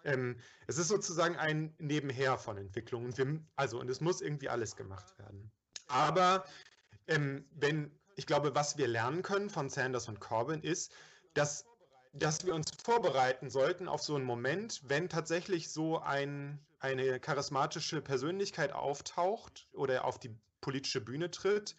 [0.03, 3.47] Ähm, es ist sozusagen ein Nebenher von Entwicklungen.
[3.55, 5.51] Also, und es muss irgendwie alles gemacht werden.
[5.89, 6.45] Aber
[7.07, 10.93] ähm, wenn, ich glaube, was wir lernen können von Sanders und Corbyn ist,
[11.33, 11.65] dass,
[12.13, 18.01] dass wir uns vorbereiten sollten auf so einen Moment, wenn tatsächlich so ein, eine charismatische
[18.01, 21.75] Persönlichkeit auftaucht oder auf die politische Bühne tritt,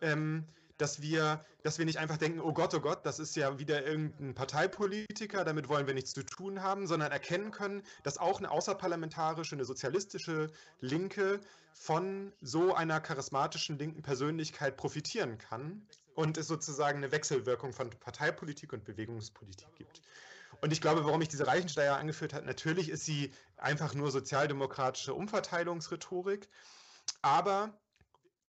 [0.00, 0.46] ähm,
[0.78, 3.84] dass wir, dass wir nicht einfach denken, oh Gott, oh Gott, das ist ja wieder
[3.84, 8.50] irgendein Parteipolitiker, damit wollen wir nichts zu tun haben, sondern erkennen können, dass auch eine
[8.50, 10.50] außerparlamentarische, eine sozialistische
[10.80, 11.40] Linke
[11.74, 18.72] von so einer charismatischen linken Persönlichkeit profitieren kann und es sozusagen eine Wechselwirkung von Parteipolitik
[18.72, 20.00] und Bewegungspolitik gibt.
[20.60, 25.14] Und ich glaube, warum ich diese Reichensteuer angeführt habe, natürlich ist sie einfach nur sozialdemokratische
[25.14, 26.48] Umverteilungsrhetorik,
[27.22, 27.72] aber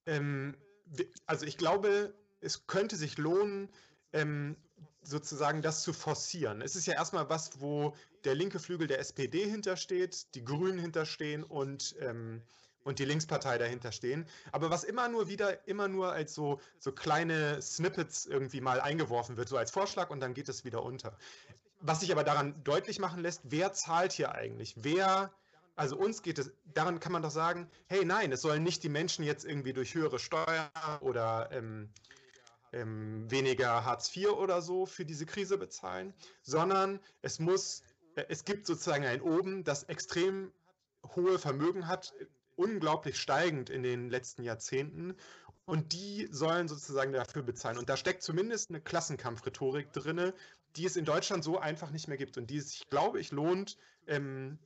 [0.05, 0.55] ähm,
[1.25, 3.69] also ich glaube, es könnte sich lohnen,
[4.13, 4.55] ähm,
[5.01, 6.61] sozusagen das zu forcieren.
[6.61, 11.43] Es ist ja erstmal was, wo der linke Flügel der SPD hintersteht, die Grünen hinterstehen
[11.43, 12.41] und, ähm,
[12.83, 14.25] und die Linkspartei dahinter stehen.
[14.51, 19.37] Aber was immer nur wieder, immer nur als so, so kleine Snippets irgendwie mal eingeworfen
[19.37, 21.17] wird, so als Vorschlag und dann geht es wieder unter.
[21.81, 24.75] Was sich aber daran deutlich machen lässt, wer zahlt hier eigentlich?
[24.77, 25.31] Wer
[25.79, 28.89] also uns geht es, daran kann man doch sagen, hey nein, es sollen nicht die
[28.89, 30.69] Menschen jetzt irgendwie durch höhere Steuern
[30.99, 31.89] oder ähm,
[32.73, 37.83] ähm, weniger Hartz IV oder so für diese Krise bezahlen, sondern es muss,
[38.15, 40.51] äh, es gibt sozusagen ein Oben, das extrem
[41.15, 42.13] hohe Vermögen hat,
[42.57, 45.15] unglaublich steigend in den letzten Jahrzehnten
[45.63, 47.77] und die sollen sozusagen dafür bezahlen.
[47.77, 50.33] Und da steckt zumindest eine Klassenkampfrhetorik drin,
[50.75, 53.31] die es in Deutschland so einfach nicht mehr gibt und die es, ich glaube ich,
[53.31, 53.77] lohnt,
[54.07, 54.59] ähm,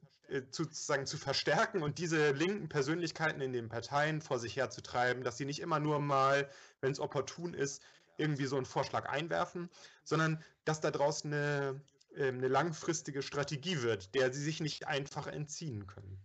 [0.52, 5.38] zu, sozusagen zu verstärken und diese linken Persönlichkeiten in den Parteien vor sich herzutreiben, dass
[5.38, 6.50] sie nicht immer nur mal,
[6.82, 7.84] wenn es opportun ist,
[8.18, 9.70] irgendwie so einen Vorschlag einwerfen,
[10.04, 11.82] sondern dass da draußen eine,
[12.16, 16.20] äh, eine langfristige Strategie wird, der sie sich nicht einfach entziehen können.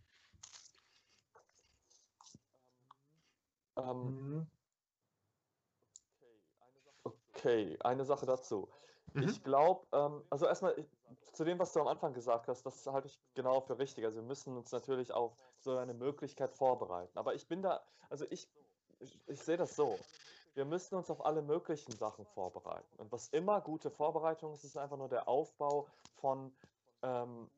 [3.77, 4.47] Ähm, Mhm.
[7.05, 8.69] okay, eine Sache dazu.
[9.15, 9.23] Mhm.
[9.23, 10.98] Ich glaube, ähm, also erstmal ich-
[11.33, 14.05] zu dem, was du am Anfang gesagt hast, das halte ich genau für richtig.
[14.05, 17.17] Also wir müssen uns natürlich auf so eine Möglichkeit vorbereiten.
[17.19, 17.81] Aber ich bin da,
[18.11, 18.49] also ich,
[18.99, 19.99] ich, sehe das so.
[20.55, 22.97] Wir müssen uns auf alle möglichen Sachen vorbereiten.
[22.97, 25.87] Und was immer gute Vorbereitung ist, ist einfach nur der Aufbau
[26.17, 26.53] von,
[27.03, 27.49] ähm,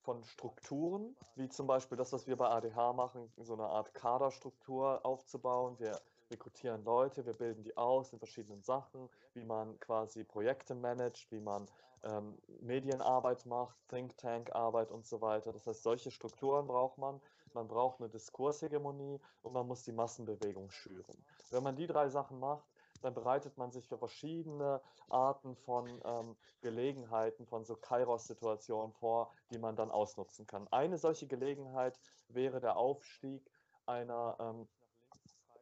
[0.00, 5.04] von Strukturen, wie zum Beispiel das, was wir bei ADH machen, so eine Art Kaderstruktur
[5.04, 5.78] aufzubauen.
[5.78, 6.00] Wir
[6.30, 11.40] rekrutieren Leute, wir bilden die aus in verschiedenen Sachen, wie man quasi Projekte managt, wie
[11.40, 11.66] man
[12.02, 15.52] ähm, Medienarbeit macht, Think Tank Arbeit und so weiter.
[15.52, 17.20] Das heißt, solche Strukturen braucht man.
[17.52, 21.16] man braucht eine Diskurshegemonie und man muss die Massenbewegung schüren.
[21.50, 22.66] Wenn man die drei Sachen macht,
[23.02, 29.58] dann bereitet man sich für verschiedene Arten von ähm, Gelegenheiten, von so Kairos-Situationen vor, die
[29.58, 30.66] man dann ausnutzen kann.
[30.70, 31.98] Eine solche Gelegenheit
[32.28, 33.48] wäre der Aufstieg
[33.86, 34.68] einer ähm,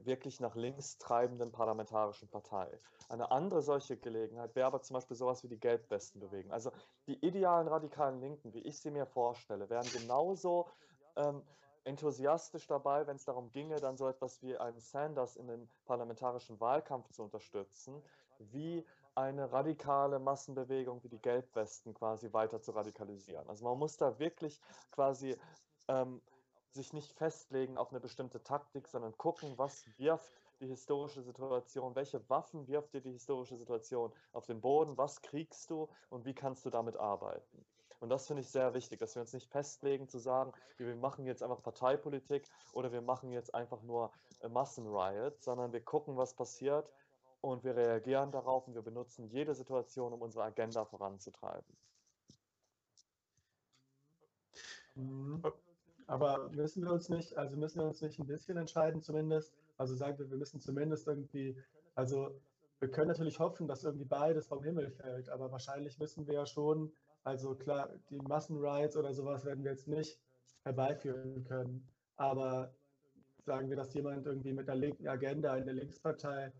[0.07, 2.78] wirklich nach links treibenden parlamentarischen Partei.
[3.09, 6.52] Eine andere solche Gelegenheit wäre aber zum Beispiel sowas wie die Gelbwestenbewegung.
[6.52, 6.70] Also
[7.07, 10.68] die idealen radikalen Linken, wie ich sie mir vorstelle, wären genauso
[11.16, 11.42] ähm,
[11.84, 16.59] enthusiastisch dabei, wenn es darum ginge, dann so etwas wie einen Sanders in den parlamentarischen
[16.61, 18.02] Wahlkampf zu unterstützen,
[18.38, 18.84] wie
[19.14, 23.48] eine radikale Massenbewegung wie die Gelbwesten quasi weiter zu radikalisieren.
[23.48, 25.36] Also man muss da wirklich quasi
[25.88, 26.20] ähm,
[26.75, 32.29] sich nicht festlegen auf eine bestimmte Taktik, sondern gucken, was wirft die historische Situation, welche
[32.29, 36.64] Waffen wirft dir die historische Situation auf den Boden, was kriegst du und wie kannst
[36.64, 37.64] du damit arbeiten.
[38.01, 41.27] Und das finde ich sehr wichtig, dass wir uns nicht festlegen zu sagen, wir machen
[41.27, 46.35] jetzt einfach Parteipolitik oder wir machen jetzt einfach nur äh, Massenriot, sondern wir gucken, was
[46.35, 46.93] passiert
[47.41, 51.79] und wir reagieren darauf und wir benutzen jede Situation, um unsere Agenda voranzutreiben.
[56.07, 59.94] Aber müssen wir uns nicht, also müssen wir uns nicht ein bisschen entscheiden zumindest, also
[59.94, 61.57] sagen wir, wir müssen zumindest irgendwie,
[61.94, 62.40] also
[62.80, 66.46] wir können natürlich hoffen, dass irgendwie beides vom Himmel fällt, aber wahrscheinlich müssen wir ja
[66.46, 66.92] schon
[67.24, 70.20] also klar, die Massenrights oder sowas werden wir jetzt nicht
[70.62, 71.88] herbeiführen können.
[72.16, 72.74] Aber
[73.46, 76.52] sagen wir, dass jemand irgendwie mit einer linken Agenda in der Linkspartei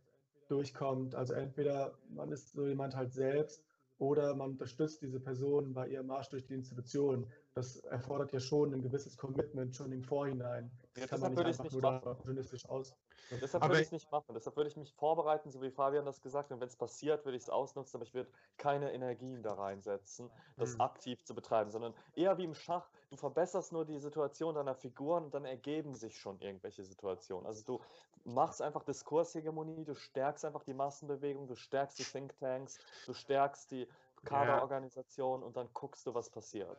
[0.49, 1.15] durchkommt.
[1.15, 3.63] Also entweder man ist so jemand halt selbst
[3.99, 7.27] oder man unterstützt diese Person bei ihrem Marsch durch die Institution.
[7.55, 10.71] Das erfordert ja schon ein gewisses Commitment schon im Vorhinein.
[10.95, 12.95] Das ja, kann man nicht einfach nicht nur opportunistisch aus.
[13.31, 14.35] Deshalb würde ich es nicht machen.
[14.35, 16.55] Deshalb würde ich mich vorbereiten, so wie Fabian das gesagt hat.
[16.55, 20.31] Und wenn es passiert, würde ich es ausnutzen, aber ich würde keine Energien da reinsetzen,
[20.59, 20.81] das Mhm.
[20.81, 25.25] aktiv zu betreiben, sondern eher wie im Schach, du verbesserst nur die Situation deiner Figuren
[25.25, 27.47] und dann ergeben sich schon irgendwelche Situationen.
[27.47, 27.81] Also du
[28.25, 33.89] machst einfach Diskurshegemonie, du stärkst einfach die Massenbewegung, du stärkst die Thinktanks, du stärkst die
[34.25, 36.79] Kaderorganisation und dann guckst du, was passiert.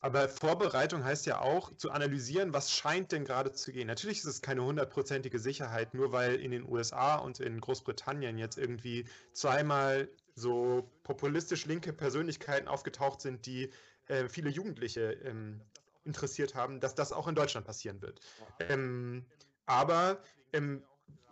[0.00, 3.86] Aber Vorbereitung heißt ja auch zu analysieren, was scheint denn gerade zu gehen.
[3.86, 8.58] Natürlich ist es keine hundertprozentige Sicherheit, nur weil in den USA und in Großbritannien jetzt
[8.58, 13.72] irgendwie zweimal so populistisch linke Persönlichkeiten aufgetaucht sind, die
[14.08, 15.60] äh, viele Jugendliche ähm,
[16.04, 18.20] interessiert haben, dass das auch in Deutschland passieren wird.
[18.60, 19.24] Ähm,
[19.66, 20.82] aber ähm,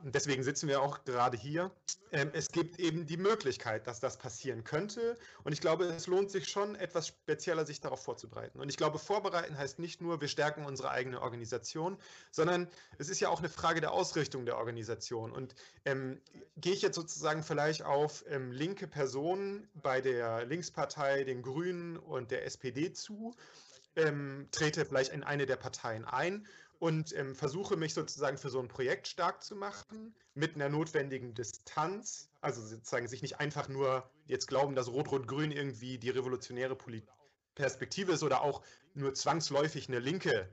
[0.04, 1.70] deswegen sitzen wir auch gerade hier.
[2.10, 5.16] Ähm, es gibt eben die Möglichkeit, dass das passieren könnte.
[5.44, 8.60] Und ich glaube, es lohnt sich schon, etwas spezieller sich darauf vorzubereiten.
[8.60, 11.96] Und ich glaube, vorbereiten heißt nicht nur, wir stärken unsere eigene Organisation,
[12.30, 12.68] sondern
[12.98, 15.32] es ist ja auch eine Frage der Ausrichtung der Organisation.
[15.32, 15.54] Und
[15.84, 16.20] ähm,
[16.56, 22.30] gehe ich jetzt sozusagen vielleicht auf ähm, linke Personen bei der Linkspartei, den Grünen und
[22.30, 23.34] der SPD zu,
[23.94, 26.46] ähm, trete vielleicht in eine der Parteien ein
[26.82, 31.32] und ähm, versuche mich sozusagen für so ein Projekt stark zu machen, mit einer notwendigen
[31.32, 37.04] Distanz, also sozusagen sich nicht einfach nur jetzt glauben, dass Rot-Rot-Grün irgendwie die revolutionäre Poli
[37.54, 38.62] Perspektive ist oder auch
[38.94, 40.48] nur zwangsläufig eine linke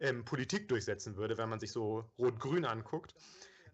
[0.00, 3.14] ähm, Politik durchsetzen würde, wenn man sich so Rot-Grün anguckt.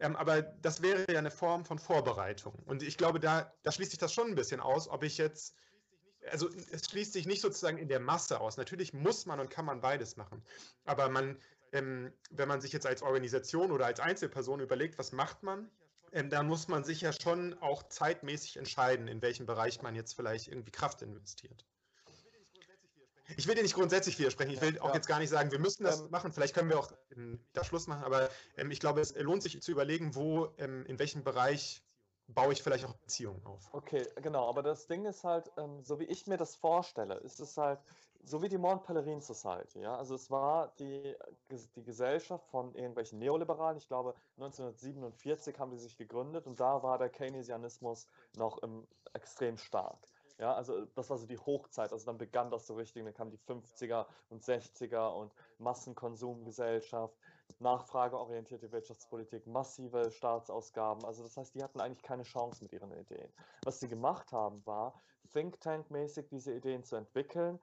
[0.00, 2.54] Ähm, aber das wäre ja eine Form von Vorbereitung.
[2.66, 5.54] Und ich glaube, da, da schließt sich das schon ein bisschen aus, ob ich jetzt
[6.30, 8.56] also es schließt sich nicht sozusagen in der Masse aus.
[8.56, 10.42] Natürlich muss man und kann man beides machen.
[10.84, 11.38] Aber man,
[11.72, 15.70] ähm, wenn man sich jetzt als Organisation oder als Einzelperson überlegt, was macht man,
[16.12, 20.14] ähm, dann muss man sich ja schon auch zeitmäßig entscheiden, in welchem Bereich man jetzt
[20.14, 21.64] vielleicht irgendwie Kraft investiert.
[23.36, 24.50] Ich will dir nicht grundsätzlich widersprechen.
[24.50, 24.94] Ich will auch Ja.
[24.94, 26.32] jetzt gar nicht sagen, wir müssen das Ähm, machen.
[26.32, 26.92] Vielleicht können wir auch
[27.52, 28.02] da Schluss machen.
[28.02, 31.84] Aber ähm, ich glaube, es lohnt sich zu überlegen, wo, ähm, in welchem Bereich
[32.26, 33.72] baue ich vielleicht auch Beziehungen auf.
[33.72, 37.38] Okay, genau, aber das Ding ist halt, ähm, so wie ich mir das vorstelle, ist
[37.40, 37.78] es halt
[38.22, 39.96] so wie die Mont Pelerin Society, ja.
[39.96, 41.16] Also es war die,
[41.76, 46.98] die Gesellschaft von irgendwelchen Neoliberalen, ich glaube 1947 haben die sich gegründet und da war
[46.98, 50.06] der Keynesianismus noch im, extrem stark.
[50.38, 53.30] Ja, also das war so die Hochzeit, also dann begann das so richtig, dann kamen
[53.30, 57.14] die 50er und 60er und Massenkonsumgesellschaft,
[57.58, 61.04] nachfrageorientierte Wirtschaftspolitik, massive Staatsausgaben.
[61.04, 63.30] Also das heißt, die hatten eigentlich keine Chance mit ihren Ideen.
[63.64, 64.94] Was sie gemacht haben, war
[65.30, 67.60] Think Tank-mäßig diese Ideen zu entwickeln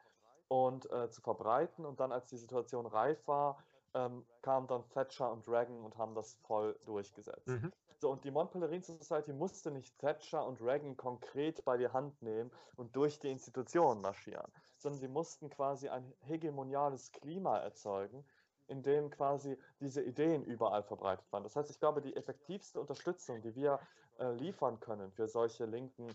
[0.48, 1.86] und äh, zu verbreiten.
[1.86, 6.14] Und dann, als die Situation reif war, ähm, kamen dann Thatcher und Reagan und haben
[6.16, 7.48] das voll durchgesetzt.
[7.48, 7.72] Mhm.
[8.00, 12.22] So, und die Mont Pelerin Society musste nicht Thatcher und Reagan konkret bei die Hand
[12.22, 18.24] nehmen und durch die Institutionen marschieren, sondern sie mussten quasi ein hegemoniales Klima erzeugen,
[18.68, 21.44] in dem quasi diese Ideen überall verbreitet waren.
[21.44, 23.80] Das heißt, ich glaube, die effektivste Unterstützung, die wir
[24.20, 26.08] äh, liefern können für solche linken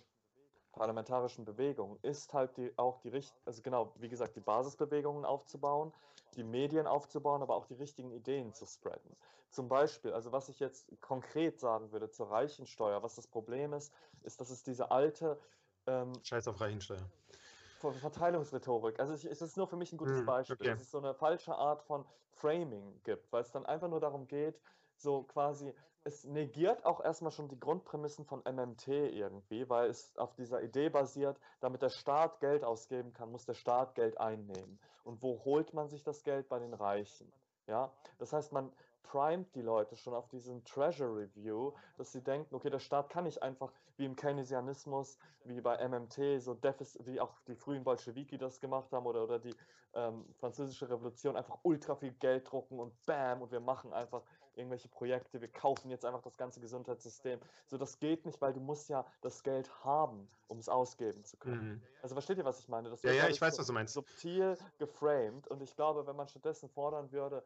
[0.73, 5.93] parlamentarischen Bewegung ist halt die, auch die Richt also genau, wie gesagt, die Basisbewegungen aufzubauen,
[6.35, 9.17] die Medien aufzubauen, aber auch die richtigen Ideen zu spreaden.
[9.51, 13.93] Zum Beispiel, also was ich jetzt konkret sagen würde zur Reichensteuer, was das Problem ist,
[14.23, 15.39] ist, dass es diese alte
[15.87, 17.03] ähm, Scheiß auf Reichensteuer.
[17.79, 19.01] Verteilungsrhetorik.
[19.01, 20.71] Also ich, es ist nur für mich ein gutes hm, Beispiel, okay.
[20.71, 24.29] dass es so eine falsche Art von Framing gibt, weil es dann einfach nur darum
[24.29, 24.61] geht,
[24.97, 25.75] so quasi
[26.05, 30.89] es negiert auch erstmal schon die Grundprämissen von MMT irgendwie, weil es auf dieser Idee
[30.89, 34.79] basiert, damit der Staat Geld ausgeben kann, muss der Staat Geld einnehmen.
[35.05, 36.49] Und wo holt man sich das Geld?
[36.49, 37.33] Bei den Reichen.
[37.67, 37.93] Ja?
[38.19, 38.73] Das heißt, man
[39.03, 43.25] primet die Leute schon auf diesen Treasure Review, dass sie denken, okay, der Staat kann
[43.25, 48.39] nicht einfach wie im Keynesianismus, wie bei MMT, so Deficit, wie auch die frühen Bolschewiki
[48.39, 49.55] das gemacht haben oder, oder die
[49.95, 54.23] ähm, französische Revolution, einfach ultra viel Geld drucken und bam, und wir machen einfach
[54.57, 57.41] irgendwelche Projekte, wir kaufen jetzt einfach das ganze Gesundheitssystem.
[57.67, 61.37] So, das geht nicht, weil du musst ja das Geld haben, um es ausgeben zu
[61.37, 61.75] können.
[61.75, 61.83] Mhm.
[62.03, 62.91] Also versteht ihr, was ich meine?
[62.91, 63.95] Das ja, ja, ich weiß, so was du meinst.
[63.95, 67.45] Subtil geframed und ich glaube, wenn man stattdessen fordern würde,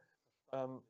[0.52, 0.82] ähm,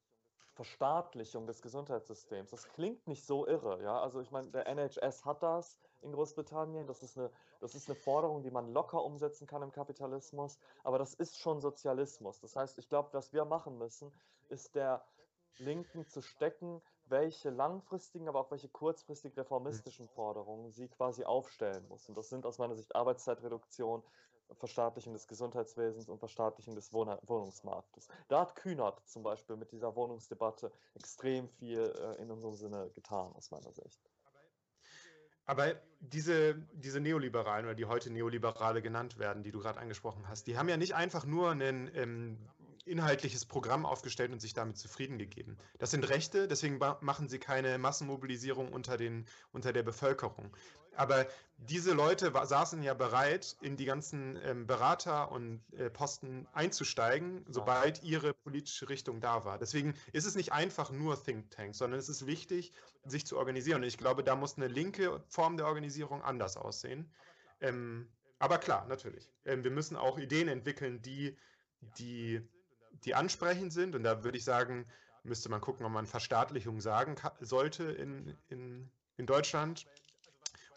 [0.57, 2.51] Verstaatlichung des Gesundheitssystems.
[2.51, 4.01] Das klingt nicht so irre, ja.
[4.01, 6.87] Also ich meine, der NHS hat das in Großbritannien.
[6.87, 10.99] Das ist, eine, das ist eine Forderung, die man locker umsetzen kann im Kapitalismus, aber
[10.99, 12.41] das ist schon Sozialismus.
[12.41, 14.11] Das heißt, ich glaube, was wir machen müssen,
[14.49, 15.05] ist der
[15.59, 22.09] Linken zu stecken, welche langfristigen, aber auch welche kurzfristig reformistischen Forderungen sie quasi aufstellen muss.
[22.09, 24.03] Und das sind aus meiner Sicht Arbeitszeitreduktion,
[24.55, 28.09] Verstaatlichung des Gesundheitswesens und Verstaatlichung des Wohn Wohnungsmarktes.
[28.29, 33.33] Da hat Kühnert zum Beispiel mit dieser Wohnungsdebatte extrem viel äh, in unserem Sinne getan,
[33.33, 34.01] aus meiner Sicht.
[35.47, 40.49] Aber diese, diese Neoliberalen oder die heute Neoliberale genannt werden, die du gerade angesprochen hast,
[40.49, 42.49] die haben ja nicht einfach nur einen ähm,
[42.87, 45.59] inhaltliches Programm aufgestellt und sich damit zufrieden gegeben.
[45.79, 50.57] Das sind Rechte, deswegen machen sie keine Massenmobilisierung unter, den, unter der Bevölkerung.
[50.97, 51.27] Aber
[51.59, 58.03] diese Leute saßen ja bereit, in die ganzen ähm, Berater und äh, Posten einzusteigen, sobald
[58.03, 59.59] ihre politische Richtung da war.
[59.59, 62.73] Deswegen ist es nicht einfach nur Think Tanks, sondern es ist wichtig,
[63.05, 63.83] sich zu organisieren.
[63.83, 67.11] Und ich glaube, da muss eine linke Form der Organisierung anders aussehen.
[67.61, 68.09] Ähm,
[68.39, 69.31] aber klar, natürlich.
[69.45, 71.37] Ähm, wir müssen auch Ideen entwickeln, die,
[71.99, 72.47] die
[73.05, 73.95] die ansprechend sind.
[73.95, 74.87] Und da würde ich sagen,
[75.25, 79.87] müsste man gucken, ob man Verstaatlichung sagen sollte in, in, in Deutschland.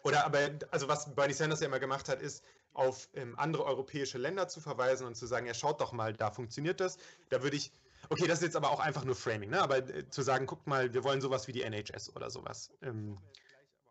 [0.02, 0.38] Oder aber,
[0.70, 4.60] also was Bernie Sanders ja immer gemacht hat, ist, auf ähm, andere europäische Länder zu
[4.60, 6.98] verweisen und zu sagen, ja, schaut doch mal, da funktioniert das.
[7.28, 7.72] Da würde ich,
[8.08, 9.60] okay, das ist jetzt aber auch einfach nur Framing, ne?
[9.60, 12.70] aber äh, zu sagen, guckt mal, wir wollen sowas wie die NHS oder sowas.
[12.82, 13.18] Ähm,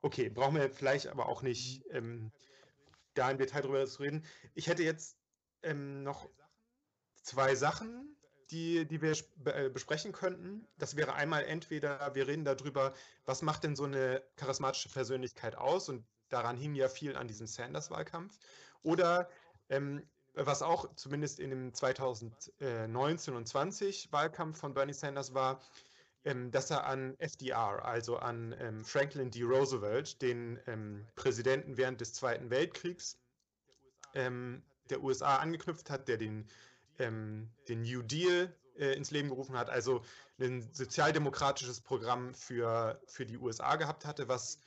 [0.01, 2.31] okay, brauchen wir vielleicht aber auch nicht ähm,
[3.15, 4.25] da im Detail drüber zu reden.
[4.53, 5.17] Ich hätte jetzt
[5.61, 6.29] ähm, noch
[7.21, 8.15] zwei Sachen,
[8.51, 10.65] die, die wir äh, besprechen könnten.
[10.77, 12.93] Das wäre einmal entweder, wir reden darüber,
[13.25, 15.89] was macht denn so eine charismatische Persönlichkeit aus?
[15.89, 18.37] Und daran hing ja viel an diesem Sanders-Wahlkampf.
[18.83, 19.29] Oder
[19.69, 25.61] ähm, was auch zumindest in dem 2019 und 20 Wahlkampf von Bernie Sanders war,
[26.25, 29.43] ähm, dass er an FDR, also an ähm, Franklin D.
[29.43, 33.17] Roosevelt, den ähm, Präsidenten während des Zweiten Weltkriegs
[34.15, 36.47] ähm, der USA angeknüpft hat, der den
[36.99, 40.03] ähm, den New Deal äh, ins Leben gerufen hat, also
[40.39, 44.59] ein sozialdemokratisches Programm für, für die USA gehabt hatte, was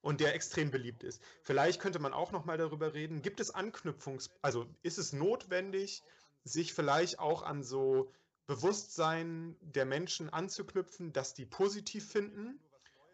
[0.00, 1.22] und der extrem beliebt ist.
[1.42, 6.02] Vielleicht könnte man auch noch mal darüber reden, gibt es Anknüpfungs also ist es notwendig,
[6.44, 8.12] sich vielleicht auch an so
[8.46, 12.60] Bewusstsein der Menschen anzuknüpfen, dass die positiv finden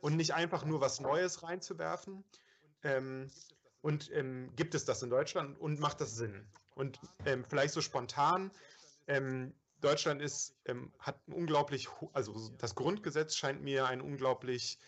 [0.00, 2.24] und nicht einfach nur was Neues reinzuwerfen.
[2.82, 3.30] Ähm,
[3.82, 6.44] und ähm, gibt es das in Deutschland und macht das Sinn?
[6.80, 8.50] Und ähm, vielleicht so spontan,
[9.06, 9.52] ähm,
[9.82, 14.78] Deutschland ist, ähm, hat ein unglaublich, also das Grundgesetz scheint mir ein unglaublich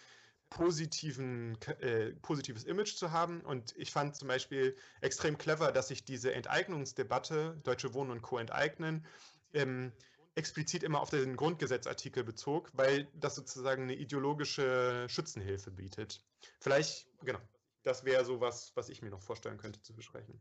[0.49, 3.43] positiven, äh, positives Image zu haben.
[3.43, 8.39] Und ich fand zum Beispiel extrem clever, dass sich diese Enteignungsdebatte, Deutsche Wohnen und Co.
[8.39, 9.07] enteignen,
[9.53, 9.93] ähm,
[10.35, 16.25] explizit immer auf den Grundgesetzartikel bezog, weil das sozusagen eine ideologische Schützenhilfe bietet.
[16.59, 17.41] Vielleicht, genau,
[17.83, 20.41] das wäre so was, was ich mir noch vorstellen könnte zu besprechen.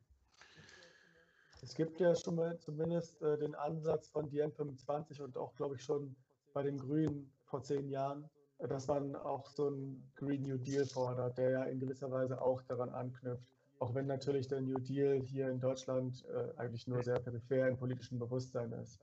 [1.61, 5.83] Es gibt ja schon mal zumindest äh, den Ansatz von DN25 und auch, glaube ich,
[5.83, 6.15] schon
[6.53, 11.37] bei den Grünen vor zehn Jahren, dass man auch so einen Green New Deal fordert,
[11.37, 13.45] der ja in gewisser Weise auch daran anknüpft.
[13.79, 17.77] Auch wenn natürlich der New Deal hier in Deutschland äh, eigentlich nur sehr peripher im
[17.77, 18.99] politischen Bewusstsein ist.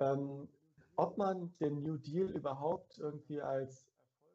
[0.00, 0.48] Ähm,
[0.96, 3.86] ob man den New Deal überhaupt irgendwie als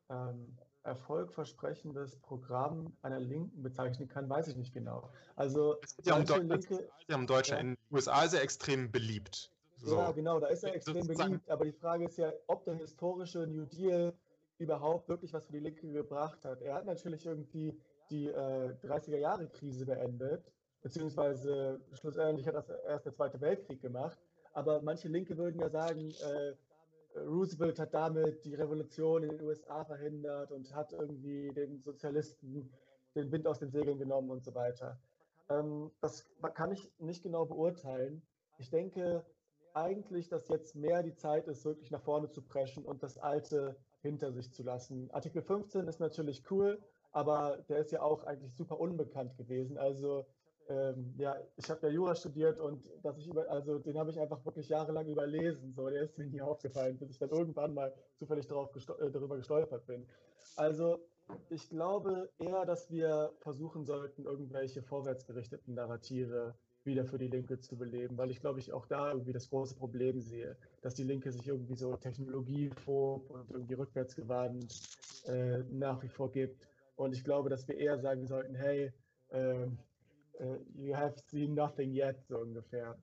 [0.10, 5.10] ähm, erfolgversprechendes Programm einer Linken bezeichnen kann, weiß ich nicht genau.
[5.36, 7.62] Also ja um, Linke, um Deutschland.
[7.64, 7.70] Ja.
[7.70, 9.52] In den USA ist er extrem beliebt.
[9.78, 9.98] So.
[9.98, 11.50] Ja, genau, da ist er extrem beliebt.
[11.50, 14.14] Aber die Frage ist ja, ob der historische New Deal
[14.58, 16.62] überhaupt wirklich was für die Linke gebracht hat.
[16.62, 17.78] Er hat natürlich irgendwie
[18.10, 24.18] die äh, 30er-Jahre-Krise beendet, beziehungsweise schlussendlich hat das erst der Zweite Weltkrieg gemacht.
[24.54, 26.54] Aber manche Linke würden ja sagen, äh,
[27.16, 32.72] Roosevelt hat damit die Revolution in den USA verhindert und hat irgendwie den Sozialisten
[33.16, 35.00] den Wind aus den Segeln genommen und so weiter.
[35.50, 38.22] Ähm, das kann ich nicht genau beurteilen.
[38.58, 39.26] Ich denke
[39.74, 43.76] eigentlich, dass jetzt mehr die Zeit ist, wirklich nach vorne zu preschen und das Alte
[44.02, 45.10] hinter sich zu lassen.
[45.12, 49.78] Artikel 15 ist natürlich cool, aber der ist ja auch eigentlich super unbekannt gewesen.
[49.78, 50.26] Also
[50.70, 54.20] ähm, ja, ich habe ja Jura studiert und dass ich über, also den habe ich
[54.20, 55.74] einfach wirklich jahrelang überlesen.
[55.74, 59.12] So, der ist mir nie aufgefallen, bis ich dann irgendwann mal zufällig darauf gestol äh,
[59.12, 60.06] darüber gestolpert bin.
[60.56, 61.00] Also
[61.50, 66.56] ich glaube eher, dass wir versuchen sollten, irgendwelche vorwärtsgerichteten Narrative
[66.86, 69.76] wieder für die Linke zu beleben, weil ich glaube, ich auch da irgendwie das große
[69.76, 74.82] Problem sehe, dass die Linke sich irgendwie so technologiephob und irgendwie rückwärtsgewandt
[75.26, 76.68] äh, nach wie vor gibt.
[76.96, 78.92] Und ich glaube, dass wir eher sagen sollten, hey,
[80.40, 82.98] äh, you have seen nothing yet, so ungefähr.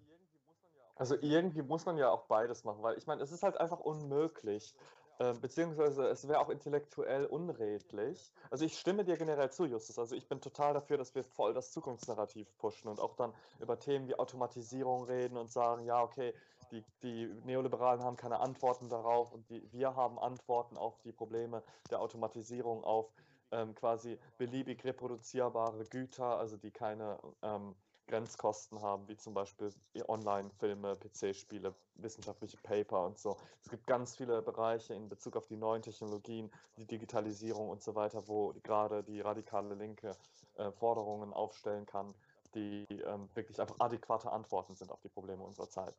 [0.96, 3.80] Also irgendwie muss man ja auch beides machen, weil ich meine, es ist halt einfach
[3.80, 4.74] unmöglich,
[5.18, 8.32] äh, beziehungsweise es wäre auch intellektuell unredlich.
[8.50, 9.98] Also ich stimme dir generell zu, Justus.
[9.98, 13.78] Also ich bin total dafür, dass wir voll das Zukunftsnarrativ pushen und auch dann über
[13.78, 16.34] Themen wie Automatisierung reden und sagen, ja, okay,
[16.70, 21.62] die, die Neoliberalen haben keine Antworten darauf und die, wir haben Antworten auf die Probleme
[21.90, 23.12] der Automatisierung, auf
[23.52, 27.74] ähm, quasi beliebig reproduzierbare Güter, also die keine ähm,
[28.10, 29.72] Grenzkosten haben, wie zum Beispiel
[30.08, 33.36] Online-Filme, PC-Spiele, wissenschaftliche Paper und so.
[33.62, 37.94] Es gibt ganz viele Bereiche in Bezug auf die neuen Technologien, die Digitalisierung und so
[37.94, 40.16] weiter, wo gerade die radikale Linke
[40.56, 42.14] äh, Forderungen aufstellen kann,
[42.54, 45.94] die ähm, wirklich einfach adäquate Antworten sind auf die Probleme unserer Zeit.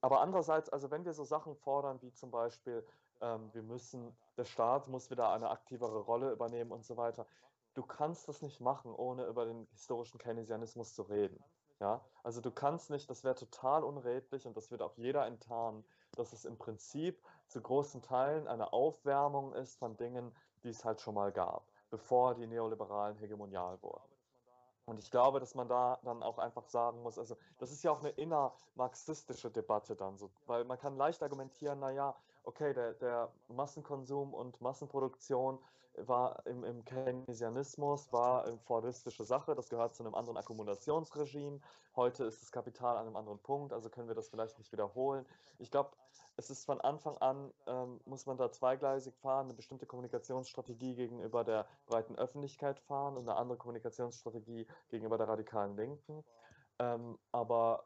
[0.00, 2.84] Aber andererseits, also wenn wir so Sachen fordern, wie zum Beispiel
[3.22, 7.26] wir müssen, der Staat muss wieder eine aktivere Rolle übernehmen und so weiter.
[7.74, 11.42] Du kannst das nicht machen, ohne über den historischen Keynesianismus zu reden.
[11.80, 15.84] Ja, also du kannst nicht, das wäre total unredlich und das wird auch jeder enttarnen,
[16.14, 21.00] dass es im Prinzip zu großen Teilen eine Aufwärmung ist von Dingen, die es halt
[21.00, 24.12] schon mal gab, bevor die Neoliberalen hegemonial wurden.
[24.84, 27.90] Und ich glaube, dass man da dann auch einfach sagen muss, also das ist ja
[27.90, 32.14] auch eine innermarxistische Debatte dann so, weil man kann leicht argumentieren, naja,
[32.44, 35.58] okay, der, der Massenkonsum und Massenproduktion
[35.96, 41.60] war im, im Keynesianismus, war eine fordistische Sache, das gehört zu einem anderen Akkumulationsregime.
[41.96, 45.26] Heute ist das Kapital an einem anderen Punkt, also können wir das vielleicht nicht wiederholen.
[45.58, 45.90] Ich glaube,
[46.36, 51.44] es ist von Anfang an, ähm, muss man da zweigleisig fahren, eine bestimmte Kommunikationsstrategie gegenüber
[51.44, 56.24] der breiten Öffentlichkeit fahren und eine andere Kommunikationsstrategie gegenüber der radikalen Linken.
[56.78, 57.84] Ähm, aber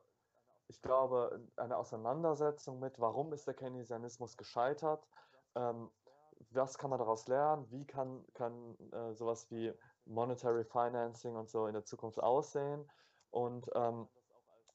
[0.68, 5.06] ich glaube, eine Auseinandersetzung mit, warum ist der Keynesianismus gescheitert,
[5.54, 5.90] ähm,
[6.50, 9.72] was kann man daraus lernen, wie kann, kann äh, sowas wie
[10.04, 12.88] Monetary Financing und so in der Zukunft aussehen
[13.30, 14.08] und ähm,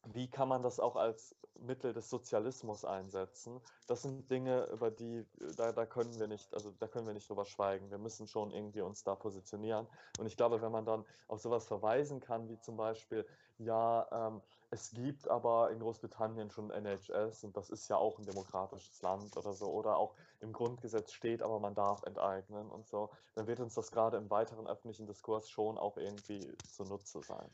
[0.06, 3.62] wie kann man das auch als Mittel des Sozialismus einsetzen?
[3.88, 5.28] Das sind Dinge, über die,
[5.58, 7.92] da, da können wir nicht, also da können wir nicht drüber schweigen.
[7.92, 9.88] Wir müssen schon irgendwie uns da positionieren.
[10.20, 13.28] Und ich glaube, wenn man dann auf sowas verweisen kann, wie zum Beispiel,
[13.60, 14.42] ja, ähm,
[14.72, 19.36] es gibt aber in Großbritannien schon NHS und das ist ja auch ein demokratisches Land
[19.36, 23.60] oder so, oder auch im Grundgesetz steht, aber man darf enteignen und so, dann wird
[23.60, 27.50] uns das gerade im weiteren öffentlichen Diskurs schon auch irgendwie zunutze sein.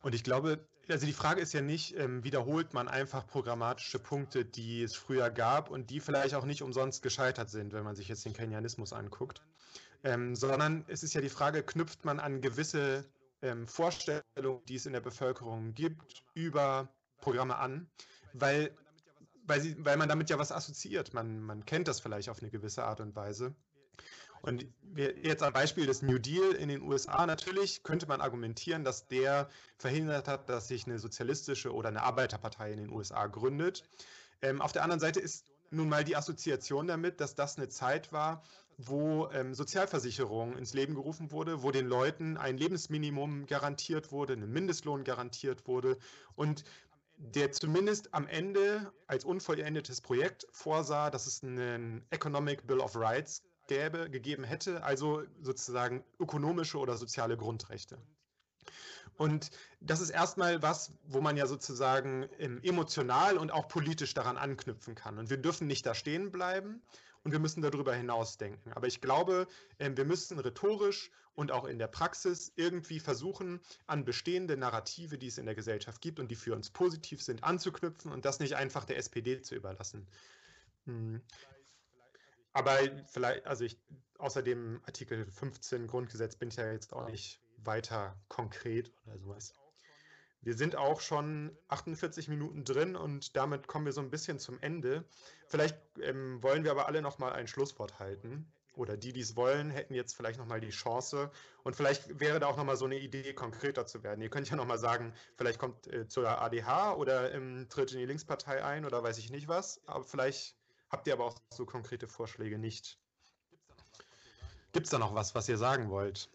[0.00, 4.46] Und ich glaube, also die Frage ist ja nicht, ähm, wiederholt man einfach programmatische Punkte,
[4.46, 8.08] die es früher gab und die vielleicht auch nicht umsonst gescheitert sind, wenn man sich
[8.08, 9.42] jetzt den Keynesianismus anguckt,
[10.04, 13.04] ähm, sondern es ist ja die Frage, knüpft man an gewisse
[13.42, 16.88] ähm, Vorstellungen, die es in der Bevölkerung gibt, über
[17.20, 17.90] Programme an,
[18.32, 18.76] weil,
[19.44, 21.14] weil, sie, weil man damit ja was assoziiert.
[21.14, 23.54] Man, man kennt das vielleicht auf eine gewisse Art und Weise.
[24.40, 29.08] Und jetzt am Beispiel des New Deal in den USA natürlich könnte man argumentieren, dass
[29.08, 33.82] der verhindert hat, dass sich eine sozialistische oder eine Arbeiterpartei in den USA gründet.
[34.40, 38.12] Ähm, auf der anderen Seite ist nun mal die Assoziation damit, dass das eine Zeit
[38.12, 38.42] war,
[38.78, 44.50] wo ähm, Sozialversicherung ins Leben gerufen wurde, wo den Leuten ein Lebensminimum garantiert wurde, ein
[44.50, 45.98] Mindestlohn garantiert wurde
[46.36, 46.64] und
[47.16, 53.42] der zumindest am Ende als unvollendetes Projekt vorsah, dass es einen Economic Bill of Rights
[53.66, 57.98] gäbe, gegeben hätte, also sozusagen ökonomische oder soziale Grundrechte.
[59.16, 59.50] Und
[59.80, 62.22] das ist erstmal was, wo man ja sozusagen
[62.62, 65.18] emotional und auch politisch daran anknüpfen kann.
[65.18, 66.80] Und wir dürfen nicht da stehen bleiben,
[67.24, 68.72] und wir müssen darüber hinaus denken.
[68.72, 69.46] Aber ich glaube,
[69.78, 75.28] ähm, wir müssen rhetorisch und auch in der Praxis irgendwie versuchen, an bestehende Narrative, die
[75.28, 78.56] es in der Gesellschaft gibt und die für uns positiv sind, anzuknüpfen und das nicht
[78.56, 80.06] einfach der SPD zu überlassen.
[80.86, 81.20] Hm.
[82.54, 83.78] aber vielleicht, also ich,
[84.18, 89.52] außer dem Artikel 15 Grundgesetz bin ich ja jetzt auch nicht weiter konkret oder sowas.
[90.40, 94.58] Wir sind auch schon 48 Minuten drin und damit kommen wir so ein bisschen zum
[94.60, 95.04] Ende.
[95.46, 98.50] Vielleicht ähm, wollen wir aber alle noch mal ein Schlusswort halten.
[98.74, 101.32] Oder die, die es wollen, hätten jetzt vielleicht noch mal die Chance.
[101.64, 104.20] Und vielleicht wäre da auch noch mal so eine Idee, konkreter zu werden.
[104.22, 107.98] Ihr könnt ja noch mal sagen, vielleicht kommt äh, zur ADH oder ähm, tritt in
[107.98, 109.80] die Linkspartei ein oder weiß ich nicht was.
[109.86, 110.54] Aber vielleicht
[110.90, 113.00] habt ihr aber auch so konkrete Vorschläge nicht.
[114.70, 116.30] Gibt es da noch was, was ihr sagen wollt?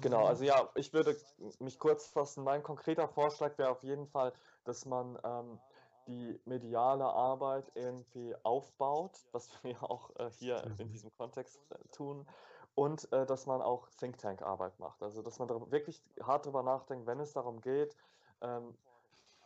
[0.00, 1.16] Genau, also ja, ich würde
[1.58, 2.44] mich kurz fassen.
[2.44, 4.32] Mein konkreter Vorschlag wäre auf jeden Fall,
[4.64, 5.58] dass man ähm,
[6.06, 12.26] die mediale Arbeit irgendwie aufbaut, was wir auch äh, hier in diesem Kontext äh, tun,
[12.74, 15.02] und äh, dass man auch Think Tank Arbeit macht.
[15.02, 17.96] Also dass man wirklich hart darüber nachdenkt, wenn es darum geht,
[18.42, 18.76] ähm,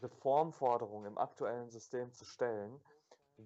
[0.03, 2.81] Reformforderungen im aktuellen System zu stellen,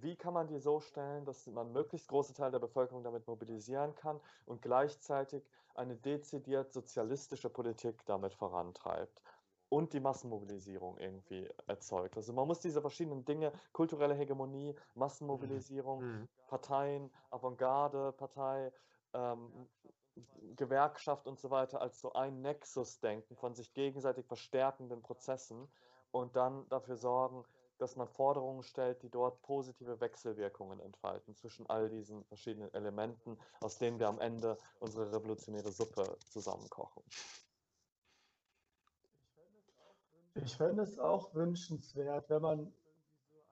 [0.00, 3.94] wie kann man die so stellen, dass man möglichst große Teil der Bevölkerung damit mobilisieren
[3.94, 5.44] kann und gleichzeitig
[5.74, 9.22] eine dezidiert sozialistische Politik damit vorantreibt
[9.68, 12.16] und die Massenmobilisierung irgendwie erzeugt.
[12.16, 16.28] Also man muss diese verschiedenen Dinge, kulturelle Hegemonie, Massenmobilisierung, mhm.
[16.46, 18.72] Parteien, Avantgarde, Partei,
[19.14, 19.68] ähm,
[20.56, 25.68] Gewerkschaft und so weiter als so ein Nexus denken von sich gegenseitig verstärkenden Prozessen
[26.12, 27.44] und dann dafür sorgen,
[27.78, 33.78] dass man Forderungen stellt, die dort positive Wechselwirkungen entfalten zwischen all diesen verschiedenen Elementen, aus
[33.78, 37.02] denen wir am Ende unsere revolutionäre Suppe zusammenkochen.
[40.36, 42.72] Ich fände es auch wünschenswert, wenn man,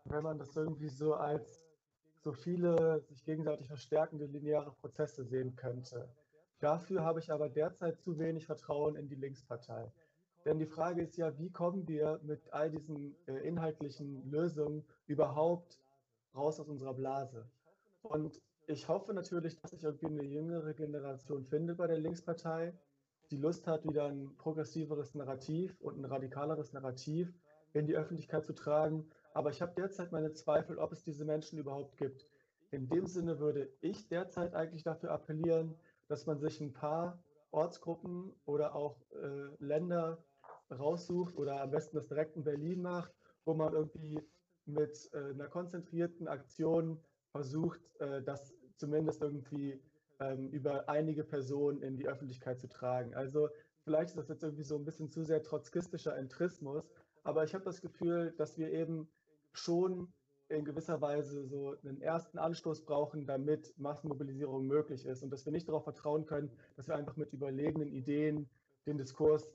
[0.04, 1.64] wenn man das irgendwie so als
[2.22, 6.08] so viele sich gegenseitig verstärkende lineare Prozesse sehen könnte.
[6.60, 9.90] Dafür habe ich aber derzeit zu wenig Vertrauen in die Linkspartei.
[10.44, 15.80] Denn die Frage ist ja, wie kommen wir mit all diesen äh, inhaltlichen Lösungen überhaupt
[16.34, 17.46] raus aus unserer Blase?
[18.02, 22.74] Und ich hoffe natürlich, dass sich irgendwie eine jüngere Generation findet bei der Linkspartei,
[23.30, 27.32] die Lust hat, wieder ein progressiveres Narrativ und ein radikaleres Narrativ
[27.72, 29.08] in die Öffentlichkeit zu tragen.
[29.34, 32.26] Aber ich habe derzeit meine Zweifel, ob es diese Menschen überhaupt gibt.
[32.72, 35.74] In dem Sinne würde ich derzeit eigentlich dafür appellieren,
[36.08, 40.18] dass man sich ein paar Ortsgruppen oder auch äh, Länder
[40.72, 43.12] raussucht oder am besten das direkt in Berlin macht,
[43.44, 44.20] wo man irgendwie
[44.66, 47.00] mit äh, einer konzentrierten Aktion
[47.32, 49.80] versucht, äh, das zumindest irgendwie
[50.20, 53.14] ähm, über einige Personen in die Öffentlichkeit zu tragen.
[53.14, 53.48] Also
[53.84, 56.84] vielleicht ist das jetzt irgendwie so ein bisschen zu sehr trotzkistischer Entrismus,
[57.24, 59.08] aber ich habe das Gefühl, dass wir eben
[59.52, 60.12] schon
[60.48, 65.52] in gewisser Weise so einen ersten Anstoß brauchen, damit Massenmobilisierung möglich ist und dass wir
[65.52, 68.48] nicht darauf vertrauen können, dass wir einfach mit überlegenen Ideen
[68.86, 69.50] den Diskurs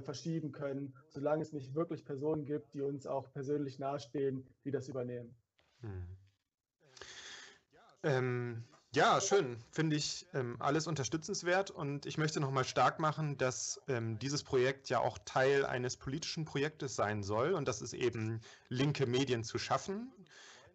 [0.00, 4.88] verschieben können, solange es nicht wirklich Personen gibt, die uns auch persönlich nahestehen, die das
[4.88, 5.34] übernehmen.
[5.80, 6.06] Hm.
[8.04, 8.64] Ähm,
[8.94, 9.56] ja, schön.
[9.70, 14.88] Finde ich ähm, alles unterstützenswert und ich möchte nochmal stark machen, dass ähm, dieses Projekt
[14.90, 19.58] ja auch Teil eines politischen Projektes sein soll und das ist eben linke Medien zu
[19.58, 20.12] schaffen.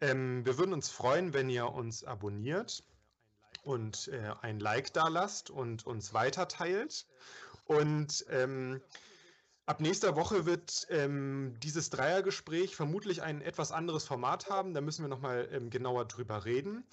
[0.02, 2.84] Ähm, wir würden uns freuen, wenn ihr uns abonniert
[3.64, 7.06] und äh, ein Like da lasst und uns weiterteilt.
[7.66, 8.82] Und ähm,
[9.68, 14.74] ab nächster Woche wird ähm, dieses Dreiergespräch vermutlich ein etwas anderes Format haben.
[14.74, 16.84] Da müssen wir nochmal ähm, genauer drüber reden.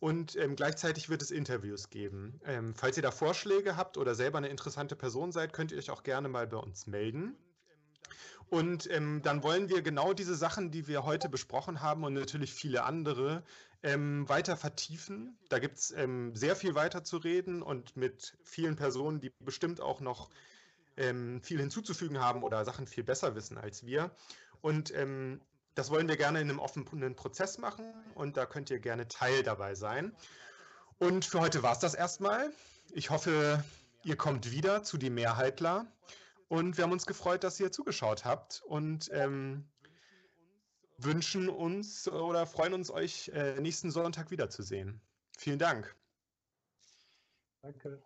[0.00, 2.40] Und ähm, gleichzeitig wird es Interviews geben.
[2.44, 5.90] Ähm, falls ihr da Vorschläge habt oder selber eine interessante Person seid, könnt ihr euch
[5.90, 7.36] auch gerne mal bei uns melden.
[8.48, 12.52] Und ähm, dann wollen wir genau diese Sachen, die wir heute besprochen haben und natürlich
[12.52, 13.44] viele andere,
[13.82, 15.38] ähm, weiter vertiefen.
[15.48, 19.80] Da gibt es ähm, sehr viel weiter zu reden und mit vielen Personen, die bestimmt
[19.80, 20.30] auch noch
[20.96, 24.10] ähm, viel hinzuzufügen haben oder Sachen viel besser wissen als wir.
[24.60, 25.40] Und ähm,
[25.74, 29.42] das wollen wir gerne in einem offenen Prozess machen und da könnt ihr gerne Teil
[29.42, 30.14] dabei sein.
[30.98, 32.52] Und für heute war es das erstmal.
[32.92, 33.64] Ich hoffe,
[34.04, 35.86] ihr kommt wieder zu die Mehrheitler.
[36.48, 39.66] Und wir haben uns gefreut, dass ihr zugeschaut habt und ähm,
[40.98, 45.00] wünschen uns oder freuen uns, euch äh, nächsten Sonntag wiederzusehen.
[45.38, 45.96] Vielen Dank.
[47.62, 48.02] Danke.